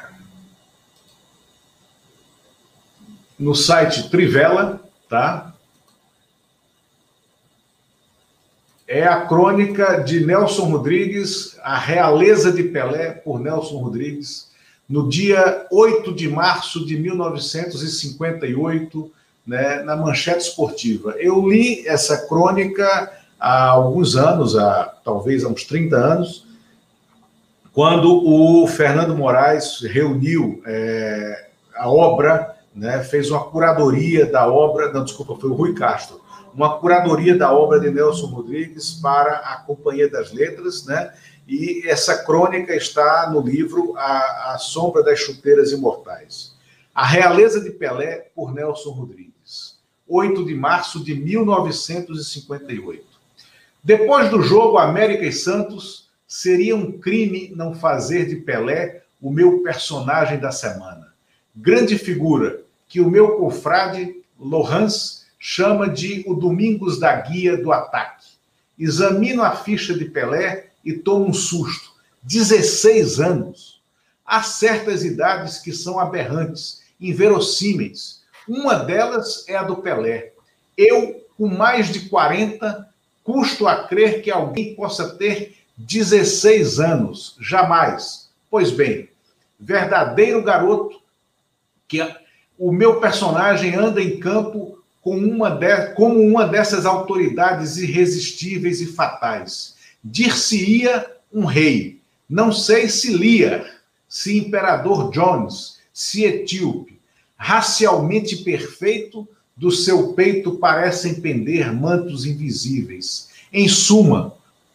no 3.37 3.53
site 3.53 4.09
Trivela, 4.09 4.81
tá? 5.09 5.58
É 8.89 9.07
a 9.07 9.21
crônica 9.27 10.03
de 10.03 10.25
Nelson 10.25 10.71
Rodrigues, 10.71 11.59
A 11.63 11.79
Realeza 11.79 12.51
de 12.51 12.63
Pelé, 12.63 13.11
por 13.11 13.39
Nelson 13.39 13.77
Rodrigues, 13.77 14.49
no 14.89 15.11
dia 15.11 15.67
8 15.71 16.15
de 16.15 16.27
março 16.27 16.87
de 16.87 16.99
1958, 16.99 19.13
né, 19.47 19.83
na 19.83 19.95
Manchete 19.95 20.39
Esportiva. 20.39 21.15
Eu 21.19 21.47
li 21.47 21.87
essa 21.87 22.27
crônica 22.27 23.13
há 23.39 23.67
alguns 23.67 24.17
anos, 24.17 24.57
há, 24.57 24.85
talvez 25.05 25.45
há 25.45 25.49
uns 25.49 25.65
30 25.65 25.95
anos, 25.95 26.47
quando 27.75 28.27
o 28.27 28.67
Fernando 28.67 29.15
Moraes 29.15 29.83
reuniu 29.83 30.63
é, 30.65 31.49
a 31.77 31.91
obra, 31.91 32.57
né, 32.75 33.05
fez 33.05 33.31
uma 33.31 33.45
curadoria 33.45 34.25
da 34.25 34.51
obra, 34.51 34.91
não, 34.91 35.05
desculpa, 35.05 35.37
foi 35.39 35.51
o 35.51 35.55
Rui 35.55 35.75
Castro, 35.75 36.27
uma 36.59 36.79
curadoria 36.81 37.39
da 37.39 37.53
obra 37.53 37.79
de 37.79 37.89
Nelson 37.89 38.27
Rodrigues 38.27 38.95
para 38.95 39.37
a 39.37 39.59
Companhia 39.59 40.11
das 40.11 40.33
Letras, 40.33 40.85
né? 40.85 41.15
E 41.47 41.87
essa 41.87 42.25
crônica 42.25 42.75
está 42.75 43.31
no 43.31 43.41
livro 43.41 43.95
A, 43.97 44.55
a 44.55 44.59
Sombra 44.59 45.05
das 45.05 45.21
Chuteiras 45.21 45.71
Imortais. 45.71 46.57
A 46.93 47.07
Realeza 47.07 47.61
de 47.61 47.71
Pelé, 47.71 48.33
por 48.35 48.53
Nelson 48.53 48.91
Rodrigues. 48.91 49.79
8 50.09 50.45
de 50.45 50.55
março 50.57 51.05
de 51.05 51.15
1958. 51.15 53.07
Depois 53.85 54.29
do 54.29 54.43
jogo 54.43 54.79
América 54.79 55.25
e 55.25 55.33
Santos, 55.33 56.11
seria 56.27 56.75
um 56.75 56.99
crime 56.99 57.53
não 57.55 57.73
fazer 57.73 58.27
de 58.27 58.35
Pelé 58.35 59.05
o 59.23 59.31
meu 59.31 59.63
personagem 59.63 60.41
da 60.41 60.51
semana. 60.51 61.15
Grande 61.55 61.97
figura 61.97 62.63
que 62.89 63.01
o 63.01 63.09
meu 63.09 63.37
confrade 63.37 64.17
Lohans 64.37 65.18
chama 65.39 65.89
de 65.89 66.25
o 66.27 66.35
Domingos 66.35 66.99
da 66.99 67.15
Guia 67.15 67.57
do 67.57 67.73
Ataque. 67.73 68.27
Examino 68.79 69.43
a 69.43 69.55
ficha 69.55 69.95
de 69.95 70.07
Pelé 70.07 70.71
e 70.85 70.93
tomo 70.93 71.27
um 71.27 71.33
susto. 71.33 71.93
16 72.23 73.21
anos. 73.21 73.81
Há 74.25 74.43
certas 74.43 75.05
idades 75.05 75.59
que 75.59 75.73
são 75.73 75.99
aberrantes, 75.99 76.83
inverossímeis. 77.01 78.23
Uma 78.47 78.75
delas 78.75 79.45
é 79.49 79.57
a 79.57 79.63
do 79.63 79.77
Pelé. 79.77 80.33
Eu, 80.77 81.25
com 81.37 81.49
mais 81.49 81.93
de 81.93 82.09
40, 82.09 82.89
custo 83.25 83.67
a 83.67 83.85
crer 83.85 84.23
que 84.23 84.31
alguém 84.31 84.75
possa 84.75 85.17
ter 85.17 85.57
16 85.77 86.81
anos. 86.81 87.37
Jamais. 87.41 88.31
Pois 88.51 88.71
bem, 88.71 89.09
verdadeiro 89.59 90.43
garoto 90.43 91.01
que 91.87 92.01
o 92.59 92.73
meu 92.73 93.01
personagem 93.01 93.75
anda 93.75 94.03
em 94.03 94.19
campo 94.19 94.78
com 95.03 95.17
uma 95.17 95.51
de, 95.51 95.95
como 95.95 96.21
uma 96.21 96.47
dessas 96.47 96.85
autoridades 96.85 97.77
irresistíveis 97.77 98.81
e 98.81 98.87
fatais. 98.87 99.75
Dir-se-ia 100.03 101.07
um 101.33 101.45
rei, 101.45 102.01
não 102.29 102.53
sei 102.53 102.89
se 102.89 103.17
Lear, 103.17 103.65
se 104.09 104.39
Imperador 104.39 105.11
Jones, 105.11 105.79
se 105.93 106.25
Etíope, 106.25 106.99
racialmente 107.37 108.37
perfeito, 108.37 109.29
do 109.57 109.71
seu 109.73 110.13
peito 110.13 110.57
parecem 110.59 111.21
pender 111.21 111.73
mantos 111.73 112.25
invisíveis. 112.25 113.29
Em 113.53 113.69
suma, 113.69 114.35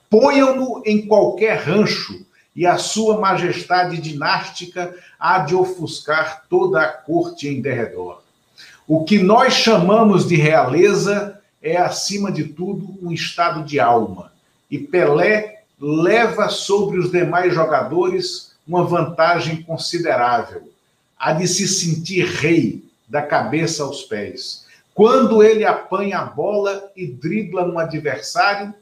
ponham-no 0.10 0.84
em 0.86 1.06
qualquer 1.08 1.58
rancho 1.60 2.26
e 2.56 2.66
a 2.66 2.78
sua 2.78 3.20
majestade 3.20 3.98
dinástica 4.00 4.96
há 5.18 5.40
de 5.40 5.56
ofuscar 5.56 6.46
toda 6.50 6.82
a 6.82 6.88
corte 6.88 7.48
em 7.48 7.62
derredor. 7.62 8.23
O 8.88 9.04
que 9.04 9.20
nós 9.20 9.54
chamamos 9.54 10.28
de 10.28 10.36
realeza 10.36 11.40
é, 11.62 11.78
acima 11.78 12.32
de 12.32 12.44
tudo, 12.44 12.98
um 13.02 13.12
estado 13.12 13.64
de 13.64 13.80
alma. 13.80 14.34
E 14.70 14.78
Pelé 14.78 15.64
leva 15.80 16.50
sobre 16.50 17.00
os 17.00 17.12
demais 17.12 17.54
jogadores 17.54 18.54
uma 18.68 18.84
vantagem 18.84 19.62
considerável, 19.64 20.70
a 21.18 21.32
de 21.32 21.48
se 21.48 21.68
sentir 21.68 22.26
rei 22.26 22.84
da 23.08 23.22
cabeça 23.22 23.84
aos 23.84 24.04
pés. 24.04 24.66
Quando 24.94 25.42
ele 25.42 25.66
apanha 25.66 26.20
a 26.20 26.26
bola 26.26 26.92
e 26.96 27.08
dribla 27.08 27.66
um 27.66 27.80
adversário, 27.80 28.74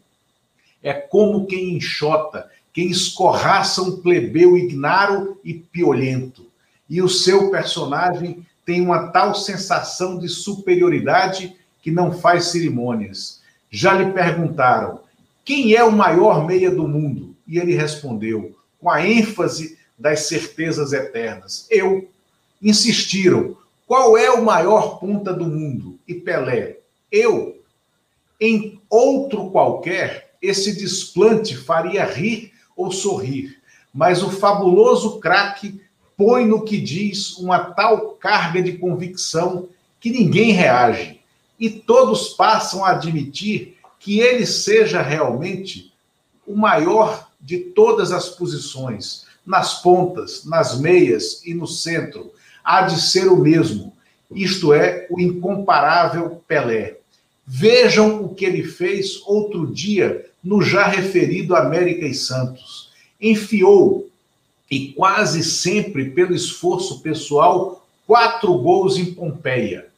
é 0.84 0.94
como 0.94 1.46
quem 1.46 1.76
enxota, 1.76 2.50
quem 2.74 2.90
escorraça 2.90 3.82
um 3.82 3.98
plebeu 3.98 4.58
ignaro 4.58 5.40
e 5.44 5.54
piolento. 5.54 6.48
E 6.90 7.02
o 7.02 7.08
seu 7.08 7.52
personagem 7.52 8.46
tem 8.72 8.80
uma 8.80 9.10
tal 9.10 9.36
sensação 9.36 10.18
de 10.18 10.30
superioridade 10.30 11.58
que 11.82 11.92
não 11.92 12.10
faz 12.10 12.46
cerimônias. 12.46 13.42
Já 13.70 13.92
lhe 13.96 14.14
perguntaram 14.14 15.02
quem 15.44 15.76
é 15.76 15.84
o 15.84 15.92
maior 15.92 16.48
meia 16.48 16.72
do 16.72 16.88
mundo? 16.88 17.36
E 17.46 17.60
ele 17.60 17.76
respondeu, 17.76 18.56
com 18.80 18.90
a 18.90 19.06
ênfase 19.06 19.78
das 20.00 20.22
certezas 20.22 20.94
eternas: 20.94 21.68
Eu. 21.70 22.08
Insistiram: 22.62 23.58
qual 23.86 24.18
é 24.18 24.32
o 24.32 24.42
maior 24.42 25.00
ponta 25.00 25.34
do 25.34 25.48
mundo? 25.48 26.00
E 26.08 26.14
Pelé: 26.14 26.78
Eu. 27.12 27.62
Em 28.40 28.80
outro 28.90 29.50
qualquer, 29.50 30.34
esse 30.42 30.78
desplante 30.78 31.58
faria 31.58 32.06
rir 32.06 32.54
ou 32.74 32.90
sorrir, 32.90 33.60
mas 33.94 34.24
o 34.24 34.32
fabuloso 34.32 35.20
craque 35.20 35.82
põe 36.18 36.46
no 36.46 36.64
que 36.64 36.80
diz 36.80 37.38
uma 37.38 37.60
tal 37.60 38.12
carga 38.12 38.62
de 38.62 38.78
convicção 38.78 39.70
que 40.00 40.10
ninguém 40.10 40.52
reage 40.52 41.20
e 41.60 41.70
todos 41.70 42.30
passam 42.30 42.84
a 42.84 42.92
admitir 42.92 43.78
que 44.00 44.20
ele 44.20 44.46
seja 44.46 45.02
realmente 45.02 45.94
o 46.46 46.56
maior 46.56 47.30
de 47.40 47.58
todas 47.58 48.12
as 48.12 48.30
posições, 48.30 49.26
nas 49.46 49.82
pontas, 49.82 50.46
nas 50.46 50.80
meias 50.80 51.42
e 51.46 51.54
no 51.54 51.68
centro, 51.68 52.32
há 52.64 52.82
de 52.82 53.02
ser 53.02 53.28
o 53.28 53.38
mesmo, 53.38 53.94
isto 54.32 54.74
é, 54.74 55.08
o 55.10 55.20
incomparável 55.20 56.42
Pelé. 56.48 56.98
Vejam 57.46 58.24
o 58.24 58.34
que 58.34 58.46
ele 58.46 58.64
fez 58.64 59.22
outro 59.26 59.68
dia 59.68 60.26
no 60.44 60.62
já 60.62 60.88
referido 60.88 61.56
América 61.56 62.06
e 62.06 62.14
Santos. 62.14 62.92
Enfiou 63.20 64.10
e 64.72 64.94
quase 64.94 65.44
sempre 65.44 66.12
pelo 66.12 66.34
esforço 66.34 67.02
pessoal, 67.02 67.86
quatro 68.08 68.54
gols 68.58 68.98
em 68.98 69.14
Pompeia. 69.14 69.90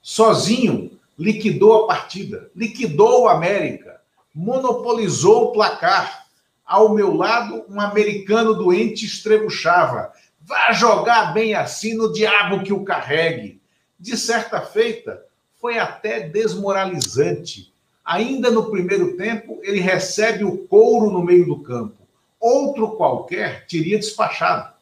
Sozinho, 0.00 0.92
liquidou 1.18 1.82
a 1.82 1.86
partida, 1.88 2.48
liquidou 2.54 3.22
o 3.22 3.28
América, 3.28 4.00
monopolizou 4.32 5.46
o 5.46 5.52
placar. 5.52 6.26
Ao 6.64 6.94
meu 6.94 7.12
lado, 7.12 7.64
um 7.68 7.80
americano 7.80 8.54
doente 8.54 9.04
estrebuchava. 9.04 10.12
Vá 10.40 10.72
jogar 10.72 11.34
bem 11.34 11.54
assim 11.54 11.94
no 11.94 12.12
diabo 12.12 12.62
que 12.62 12.72
o 12.72 12.84
carregue. 12.84 13.60
De 13.98 14.16
certa 14.16 14.60
feita, 14.60 15.22
foi 15.60 15.76
até 15.76 16.20
desmoralizante. 16.20 17.72
Ainda 18.04 18.48
no 18.50 18.70
primeiro 18.70 19.16
tempo, 19.16 19.58
ele 19.62 19.80
recebe 19.80 20.44
o 20.44 20.58
couro 20.68 21.10
no 21.10 21.22
meio 21.22 21.44
do 21.46 21.58
campo. 21.58 21.99
Outro 22.40 22.92
qualquer 22.92 23.66
teria 23.66 23.98
despachado. 23.98 24.72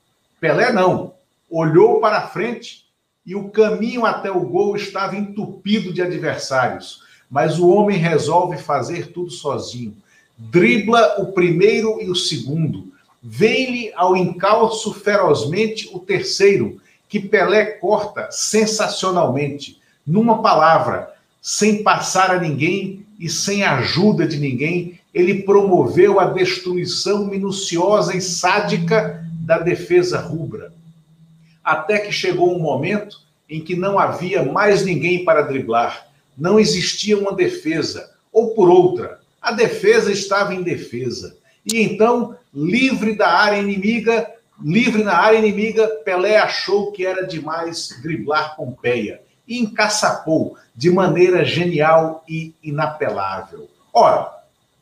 Pelé 0.40 0.72
não. 0.72 1.14
Olhou 1.50 2.00
para 2.00 2.28
frente 2.28 2.86
e 3.26 3.34
o 3.34 3.48
caminho 3.48 4.06
até 4.06 4.30
o 4.30 4.40
gol 4.40 4.76
estava 4.76 5.16
entupido 5.16 5.92
de 5.92 6.00
adversários. 6.00 7.02
Mas 7.28 7.58
o 7.58 7.68
homem 7.68 7.98
resolve 7.98 8.56
fazer 8.56 9.12
tudo 9.12 9.30
sozinho. 9.30 9.94
Dribla 10.38 11.16
o 11.18 11.32
primeiro 11.32 12.00
e 12.00 12.08
o 12.08 12.14
segundo. 12.14 12.92
Vem-lhe 13.20 13.92
ao 13.94 14.16
encalço 14.16 14.94
ferozmente 14.94 15.90
o 15.92 15.98
terceiro, 15.98 16.80
que 17.08 17.18
Pelé 17.18 17.64
corta 17.64 18.28
sensacionalmente. 18.30 19.80
Numa 20.06 20.40
palavra, 20.40 21.12
sem 21.42 21.82
passar 21.82 22.30
a 22.30 22.40
ninguém 22.40 23.04
e 23.18 23.28
sem 23.28 23.64
ajuda 23.64 24.26
de 24.26 24.38
ninguém, 24.38 24.97
ele 25.12 25.42
promoveu 25.42 26.20
a 26.20 26.26
destruição 26.26 27.26
minuciosa 27.26 28.16
e 28.16 28.20
sádica 28.20 29.24
da 29.40 29.58
defesa 29.58 30.20
rubra. 30.20 30.72
Até 31.64 31.98
que 31.98 32.12
chegou 32.12 32.54
um 32.54 32.60
momento 32.60 33.18
em 33.48 33.62
que 33.62 33.74
não 33.74 33.98
havia 33.98 34.42
mais 34.42 34.84
ninguém 34.84 35.24
para 35.24 35.42
driblar, 35.42 36.08
não 36.36 36.60
existia 36.60 37.18
uma 37.18 37.34
defesa, 37.34 38.10
ou 38.32 38.54
por 38.54 38.68
outra, 38.68 39.20
a 39.40 39.52
defesa 39.52 40.12
estava 40.12 40.54
em 40.54 40.62
defesa. 40.62 41.36
E 41.64 41.82
então, 41.82 42.36
livre 42.52 43.14
da 43.14 43.28
área 43.28 43.58
inimiga, 43.58 44.30
livre 44.62 45.02
na 45.02 45.14
área 45.14 45.38
inimiga, 45.38 45.88
Pelé 46.04 46.36
achou 46.36 46.92
que 46.92 47.04
era 47.04 47.26
demais 47.26 47.98
driblar 48.02 48.56
Pompeia 48.56 49.20
e 49.46 49.58
encaçapou 49.58 50.56
de 50.76 50.90
maneira 50.90 51.44
genial 51.44 52.22
e 52.28 52.54
inapelável. 52.62 53.68
Ora, 53.92 54.37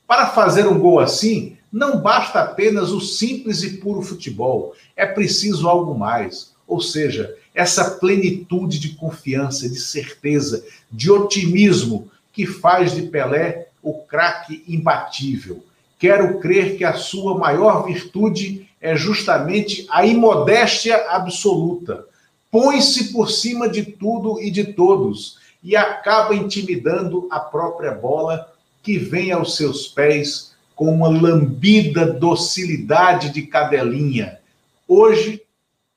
para 0.07 0.29
fazer 0.29 0.67
um 0.67 0.79
gol 0.79 1.01
assim, 1.01 1.57
não 1.73 2.01
basta 2.01 2.41
apenas 2.41 2.91
o 2.91 3.01
simples 3.01 3.63
e 3.63 3.79
puro 3.79 4.03
futebol, 4.03 4.75
é 4.97 5.05
preciso 5.05 5.69
algo 5.69 5.99
mais. 5.99 6.55
Ou 6.67 6.81
seja, 6.81 7.35
essa 7.55 7.93
plenitude 7.93 8.79
de 8.79 8.91
confiança, 8.91 9.69
de 9.69 9.81
certeza, 9.81 10.65
de 10.91 11.11
otimismo 11.11 12.11
que 12.33 12.47
faz 12.47 12.95
de 12.95 13.03
Pelé 13.03 13.69
o 13.83 13.95
craque 13.95 14.65
imbatível. 14.69 15.65
Quero 15.99 16.39
crer 16.39 16.77
que 16.77 16.85
a 16.85 16.93
sua 16.93 17.39
maior 17.39 17.87
virtude 17.87 18.69
é 18.81 18.95
justamente 18.95 19.87
a 19.91 20.05
imodéstia 20.05 20.97
absoluta. 21.09 22.05
Põe-se 22.51 23.13
por 23.13 23.31
cima 23.31 23.69
de 23.69 23.83
tudo 23.83 24.41
e 24.41 24.51
de 24.51 24.65
todos 24.65 25.39
e 25.63 25.75
acaba 25.75 26.35
intimidando 26.35 27.27
a 27.31 27.41
própria 27.41 27.93
bola 27.93 28.53
que 28.87 28.99
vem 28.99 29.33
aos 29.33 29.57
seus 29.57 29.89
pés 29.89 30.55
com 30.77 30.95
uma 30.95 31.09
lambida 31.09 32.07
docilidade 32.07 33.31
de 33.31 33.43
cadelinha. 33.43 34.39
Hoje 34.87 35.43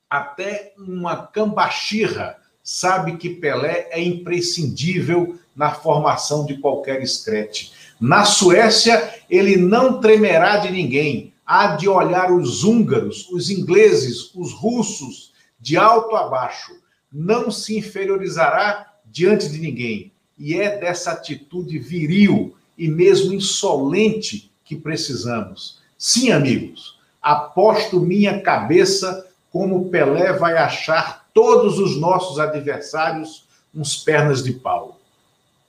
até 0.10 0.74
uma 0.76 1.16
cambachirra 1.16 2.38
sabe 2.64 3.18
que 3.18 3.30
Pelé 3.30 3.90
é 3.92 4.02
imprescindível 4.02 5.38
na 5.56 5.70
formação 5.70 6.48
de 6.48 6.58
qualquer 6.58 7.00
escrete. 7.04 7.72
Na 8.02 8.26
Suécia, 8.26 9.22
ele 9.30 9.56
não 9.56 10.00
tremerá 10.00 10.58
de 10.58 10.72
ninguém. 10.72 11.32
Há 11.46 11.76
de 11.76 11.88
olhar 11.88 12.32
os 12.32 12.64
húngaros, 12.64 13.30
os 13.30 13.52
ingleses, 13.52 14.34
os 14.34 14.52
russos, 14.52 15.32
de 15.60 15.78
alto 15.78 16.16
a 16.16 16.28
baixo. 16.28 16.72
Não 17.14 17.52
se 17.52 17.78
inferiorizará 17.78 18.92
diante 19.06 19.48
de 19.48 19.60
ninguém. 19.60 20.12
E 20.36 20.56
é 20.56 20.76
dessa 20.80 21.12
atitude 21.12 21.78
viril 21.78 22.56
e 22.80 22.88
mesmo 22.88 23.34
insolente 23.34 24.50
que 24.64 24.76
precisamos. 24.76 25.80
Sim, 25.98 26.32
amigos, 26.32 26.98
aposto 27.22 28.00
minha 28.00 28.40
cabeça 28.40 29.28
como 29.52 29.90
Pelé 29.90 30.32
vai 30.32 30.58
achar 30.58 31.28
todos 31.34 31.78
os 31.78 32.00
nossos 32.00 32.40
adversários 32.40 33.44
uns 33.76 33.98
pernas 33.98 34.42
de 34.42 34.54
pau. 34.54 34.98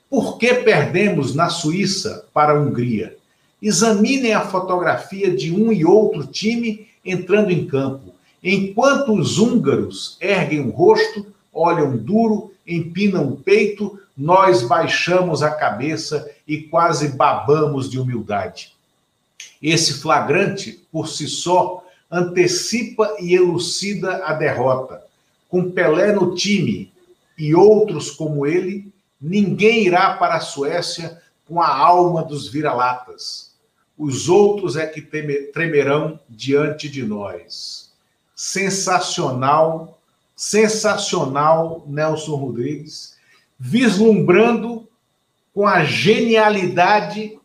Por 0.08 0.38
que 0.38 0.54
perdemos 0.54 1.34
na 1.34 1.48
Suíça 1.48 2.26
para 2.32 2.52
a 2.52 2.60
Hungria? 2.60 3.16
Examinem 3.60 4.32
a 4.32 4.42
fotografia 4.42 5.34
de 5.34 5.52
um 5.52 5.72
e 5.72 5.84
outro 5.84 6.26
time 6.26 6.88
entrando 7.04 7.50
em 7.50 7.66
campo. 7.66 8.14
Enquanto 8.42 9.12
os 9.12 9.38
húngaros 9.38 10.16
erguem 10.20 10.60
o 10.60 10.70
rosto, 10.70 11.26
olham 11.52 11.96
duro, 11.96 12.52
empinam 12.66 13.28
o 13.28 13.36
peito, 13.36 13.98
nós 14.16 14.62
baixamos 14.62 15.42
a 15.42 15.50
cabeça 15.50 16.30
e 16.46 16.62
quase 16.62 17.08
babamos 17.16 17.88
de 17.88 17.98
humildade. 17.98 18.74
Esse 19.62 19.94
flagrante, 19.94 20.84
por 20.90 21.08
si 21.08 21.26
só, 21.26 21.84
antecipa 22.10 23.16
e 23.20 23.34
elucida 23.34 24.24
a 24.24 24.32
derrota. 24.32 25.02
Com 25.48 25.70
Pelé 25.70 26.12
no 26.12 26.34
time 26.34 26.92
e 27.36 27.54
outros 27.54 28.10
como 28.10 28.46
ele, 28.46 28.92
ninguém 29.20 29.86
irá 29.86 30.14
para 30.14 30.36
a 30.36 30.40
Suécia 30.40 31.20
com 31.46 31.60
a 31.60 31.68
alma 31.68 32.22
dos 32.22 32.48
vira-latas. 32.48 33.50
Os 33.98 34.28
outros 34.28 34.76
é 34.76 34.86
que 34.86 35.02
tremerão 35.52 36.18
diante 36.28 36.88
de 36.88 37.02
nós. 37.02 37.90
Sensacional, 38.34 39.99
sensacional 40.40 41.84
Nelson 41.86 42.34
Rodrigues, 42.34 43.14
vislumbrando 43.58 44.88
com 45.52 45.66
a 45.66 45.84
genialidade 45.84 47.38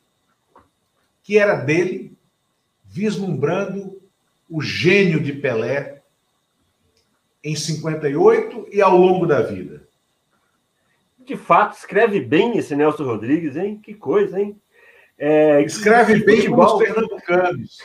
que 1.21 1.37
era 1.37 1.55
dele, 1.55 2.17
vislumbrando 2.85 4.01
o 4.49 4.61
gênio 4.61 5.21
de 5.21 5.33
Pelé 5.33 6.03
em 7.43 7.53
58 7.53 8.69
e 8.71 8.81
ao 8.81 8.95
longo 8.95 9.25
da 9.25 9.41
vida. 9.41 9.85
De 11.19 11.35
fato, 11.35 11.75
escreve 11.77 12.21
bem 12.21 12.57
esse 12.57 12.77
Nelson 12.77 13.03
Rodrigues, 13.03 13.57
hein? 13.57 13.77
Que 13.77 13.93
coisa, 13.93 14.39
hein? 14.39 14.57
É, 15.17 15.61
escreve 15.63 16.23
bem 16.23 16.37
futebol... 16.37 16.77
os 16.77 16.81
pernambucanos. 16.81 17.77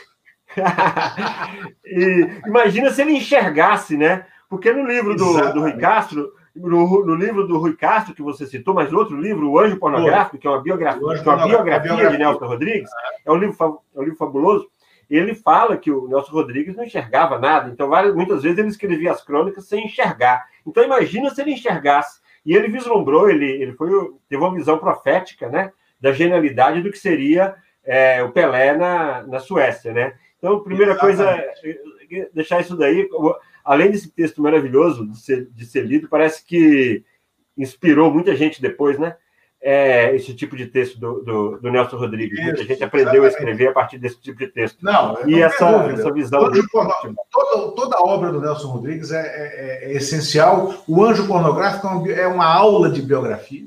e, 1.83 2.29
imagina 2.47 2.91
se 2.91 3.01
ele 3.01 3.11
enxergasse, 3.11 3.97
né? 3.97 4.25
Porque 4.51 4.69
no 4.73 4.85
livro 4.85 5.15
do, 5.15 5.53
do 5.53 5.61
Rui 5.61 5.77
Castro, 5.77 6.33
no, 6.53 7.05
no, 7.05 7.15
livro 7.15 7.47
do 7.47 7.57
Rui 7.57 7.73
Castro, 7.73 8.13
que 8.13 8.21
você 8.21 8.45
citou, 8.45 8.73
mas 8.73 8.91
no 8.91 8.99
outro 8.99 9.15
livro, 9.15 9.49
O 9.49 9.57
Anjo 9.57 9.77
Pornográfico, 9.77 10.37
que 10.37 10.45
é 10.45 10.49
uma 10.49 10.61
biografia, 10.61 10.99
que 10.99 11.29
é 11.29 11.31
uma 11.31 11.47
biografia, 11.47 11.93
biografia 11.93 12.09
de 12.09 12.17
Nelson 12.17 12.45
Rodrigues, 12.47 12.89
é 13.25 13.31
um 13.31 13.37
livro, 13.37 13.79
é 13.95 13.99
um 13.99 14.03
livro 14.03 14.17
fabuloso 14.17 14.69
ele 15.09 15.35
fala 15.35 15.75
que 15.77 15.91
o 15.91 16.07
Nelson 16.07 16.31
Rodrigues 16.31 16.75
não 16.75 16.85
enxergava 16.85 17.37
nada, 17.37 17.69
então 17.69 17.89
várias, 17.89 18.15
muitas 18.15 18.43
vezes 18.43 18.57
ele 18.57 18.69
escrevia 18.69 19.11
as 19.11 19.21
crônicas 19.21 19.67
sem 19.67 19.85
enxergar. 19.85 20.45
Então 20.65 20.83
imagina 20.83 21.29
se 21.29 21.41
ele 21.41 21.51
enxergasse. 21.51 22.21
E 22.45 22.55
ele 22.55 22.69
vislumbrou, 22.69 23.29
ele, 23.29 23.45
ele 23.45 23.73
foi, 23.73 23.89
teve 24.29 24.41
uma 24.41 24.53
visão 24.53 24.77
profética, 24.77 25.49
né, 25.49 25.71
da 25.99 26.11
genialidade 26.11 26.81
do 26.81 26.89
que 26.89 26.97
seria 26.97 27.55
é, 27.83 28.23
o 28.23 28.31
Pelé 28.31 28.75
na, 28.75 29.23
na 29.23 29.39
Suécia, 29.39 29.93
né? 29.93 30.13
Então, 30.37 30.63
primeira 30.63 30.93
Exatamente. 30.93 31.61
coisa, 31.61 32.29
deixar 32.33 32.61
isso 32.61 32.75
daí, 32.75 33.07
além 33.63 33.91
desse 33.91 34.09
texto 34.09 34.41
maravilhoso 34.41 35.07
de 35.07 35.17
ser, 35.19 35.47
de 35.51 35.65
ser 35.65 35.85
lido, 35.85 36.07
parece 36.09 36.45
que 36.45 37.03
inspirou 37.57 38.11
muita 38.11 38.35
gente 38.35 38.61
depois, 38.61 38.97
né? 38.97 39.15
é, 39.61 40.15
esse 40.15 40.33
tipo 40.33 40.57
de 40.57 40.65
texto 40.65 40.99
do, 40.99 41.21
do, 41.23 41.57
do 41.59 41.71
Nelson 41.71 41.97
Rodrigues. 41.97 42.39
Isso, 42.39 42.47
Muita 42.47 42.63
gente 42.63 42.83
aprendeu 42.83 43.23
exatamente. 43.23 43.35
a 43.35 43.37
escrever 43.37 43.67
a 43.67 43.73
partir 43.73 43.97
desse 43.99 44.19
tipo 44.19 44.39
de 44.39 44.47
texto. 44.47 44.83
Não, 44.83 45.17
e 45.27 45.33
não 45.33 45.45
essa, 45.45 45.65
essa 45.93 46.11
visão. 46.11 46.47
Anjo, 46.47 46.67
toda, 47.31 47.71
toda 47.75 47.95
a 47.97 48.01
obra 48.01 48.31
do 48.31 48.41
Nelson 48.41 48.69
Rodrigues 48.69 49.11
é, 49.11 49.21
é, 49.21 49.91
é 49.91 49.93
essencial. 49.93 50.73
O 50.87 51.03
Anjo 51.03 51.27
Pornográfico 51.27 52.09
é 52.09 52.27
uma 52.27 52.45
aula 52.45 52.89
de 52.89 53.01
biografia. 53.01 53.65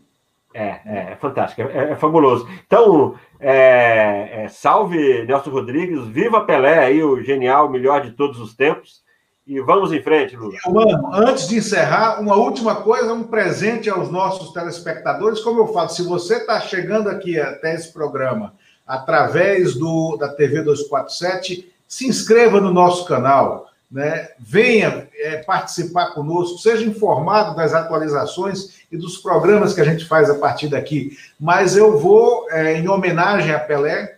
É, 0.53 0.81
é, 0.85 1.13
é 1.13 1.17
fantástico, 1.17 1.63
é, 1.63 1.93
é, 1.93 1.97
fabuloso. 1.97 2.49
Então, 2.65 3.17
é, 3.41 4.45
é, 4.45 4.49
salve 4.49 5.25
Nelson 5.25 5.51
Rodrigues, 5.51 6.07
viva 6.07 6.45
Pelé 6.45 6.79
aí, 6.79 7.03
o 7.03 7.21
genial, 7.23 7.69
melhor 7.69 8.03
de 8.03 8.13
todos 8.13 8.39
os 8.41 8.55
tempos. 8.55 9.03
E 9.47 9.61
vamos 9.61 9.93
em 9.93 10.03
frente, 10.03 10.35
Lula. 10.37 10.55
Mano, 10.67 11.13
antes 11.13 11.47
de 11.49 11.59
encerrar, 11.59 12.19
uma 12.19 12.35
última 12.35 12.77
coisa, 12.77 13.13
um 13.13 13.25
presente 13.25 13.91
aos 13.91 14.11
nossos 14.11 14.53
telespectadores. 14.55 15.41
Como 15.41 15.61
eu 15.61 15.67
falo, 15.67 15.91
se 15.91 16.03
você 16.03 16.37
está 16.37 16.61
chegando 16.61 17.11
aqui 17.11 17.39
até 17.39 17.75
esse 17.75 17.93
programa 17.93 18.55
através 18.87 19.75
do, 19.75 20.17
da 20.17 20.29
TV 20.29 20.63
247, 20.63 21.71
se 21.87 22.07
inscreva 22.07 22.59
no 22.59 22.73
nosso 22.73 23.05
canal, 23.05 23.69
né? 23.91 24.31
venha 24.39 25.09
é, 25.15 25.37
participar 25.39 26.13
conosco, 26.15 26.59
seja 26.59 26.85
informado 26.85 27.55
das 27.55 27.75
atualizações 27.75 28.81
e 28.91 28.97
dos 28.97 29.19
programas 29.19 29.75
que 29.75 29.81
a 29.81 29.85
gente 29.85 30.07
faz 30.07 30.31
a 30.31 30.37
partir 30.37 30.69
daqui. 30.69 31.19
Mas 31.39 31.77
eu 31.77 31.99
vou, 31.99 32.51
é, 32.51 32.79
em 32.79 32.89
homenagem 32.89 33.53
a 33.53 33.59
Pelé, 33.59 34.17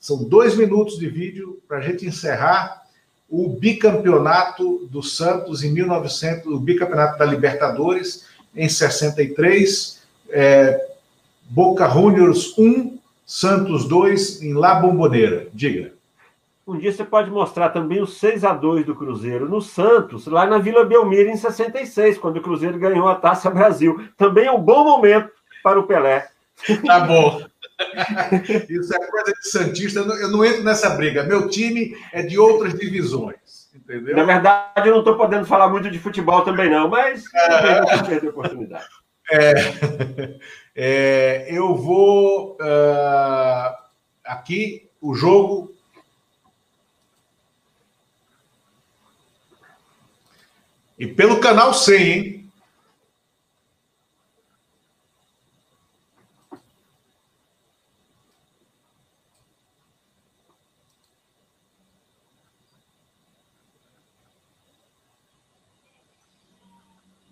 são 0.00 0.24
dois 0.24 0.56
minutos 0.56 0.98
de 0.98 1.06
vídeo 1.06 1.62
para 1.68 1.78
a 1.78 1.80
gente 1.82 2.06
encerrar 2.06 2.83
o 3.28 3.48
bicampeonato 3.48 4.86
do 4.90 5.02
Santos 5.02 5.62
em 5.62 5.72
1900, 5.72 6.46
o 6.46 6.58
bicampeonato 6.58 7.18
da 7.18 7.24
Libertadores 7.24 8.26
em 8.54 8.68
63, 8.68 10.02
é, 10.30 10.88
Boca 11.48 11.88
Juniors 11.88 12.56
1, 12.58 12.98
Santos 13.26 13.86
2 13.88 14.42
em 14.42 14.54
La 14.54 14.74
Bombonera. 14.76 15.48
Diga. 15.52 15.92
Um 16.66 16.78
dia 16.78 16.92
você 16.92 17.04
pode 17.04 17.30
mostrar 17.30 17.68
também 17.70 18.00
o 18.00 18.06
6 18.06 18.42
a 18.42 18.54
2 18.54 18.86
do 18.86 18.94
Cruzeiro 18.94 19.48
no 19.48 19.60
Santos, 19.60 20.26
lá 20.26 20.46
na 20.46 20.58
Vila 20.58 20.84
Belmiro, 20.84 21.28
em 21.28 21.36
66, 21.36 22.16
quando 22.16 22.38
o 22.38 22.42
Cruzeiro 22.42 22.78
ganhou 22.78 23.06
a 23.06 23.14
Taça 23.14 23.50
Brasil. 23.50 24.08
Também 24.16 24.46
é 24.46 24.52
um 24.52 24.60
bom 24.60 24.82
momento 24.84 25.30
para 25.62 25.78
o 25.78 25.86
Pelé. 25.86 26.28
Tá 26.86 27.00
bom. 27.00 27.42
Isso 28.68 28.94
é 28.94 29.06
coisa 29.06 29.32
de 29.32 29.48
Santista, 29.48 30.00
eu 30.00 30.06
não, 30.06 30.16
eu 30.16 30.30
não 30.30 30.44
entro 30.44 30.62
nessa 30.62 30.90
briga. 30.90 31.24
Meu 31.24 31.48
time 31.48 31.96
é 32.12 32.22
de 32.22 32.38
outras 32.38 32.78
divisões, 32.78 33.68
entendeu? 33.74 34.16
Na 34.16 34.24
verdade, 34.24 34.88
eu 34.88 34.92
não 34.92 35.00
estou 35.00 35.16
podendo 35.16 35.46
falar 35.46 35.68
muito 35.68 35.90
de 35.90 35.98
futebol 35.98 36.42
também, 36.42 36.70
não, 36.70 36.88
mas 36.88 37.24
é... 37.34 37.80
não 37.80 38.04
perder 38.04 38.26
a 38.26 38.30
oportunidade. 38.30 38.86
É, 39.30 39.54
é, 40.76 41.46
eu 41.48 41.74
vou 41.74 42.56
uh, 42.60 43.74
aqui 44.24 44.90
o 45.00 45.14
jogo 45.14 45.74
E 50.98 51.06
pelo 51.06 51.40
canal 51.40 51.74
100, 51.74 52.12
hein? 52.12 52.43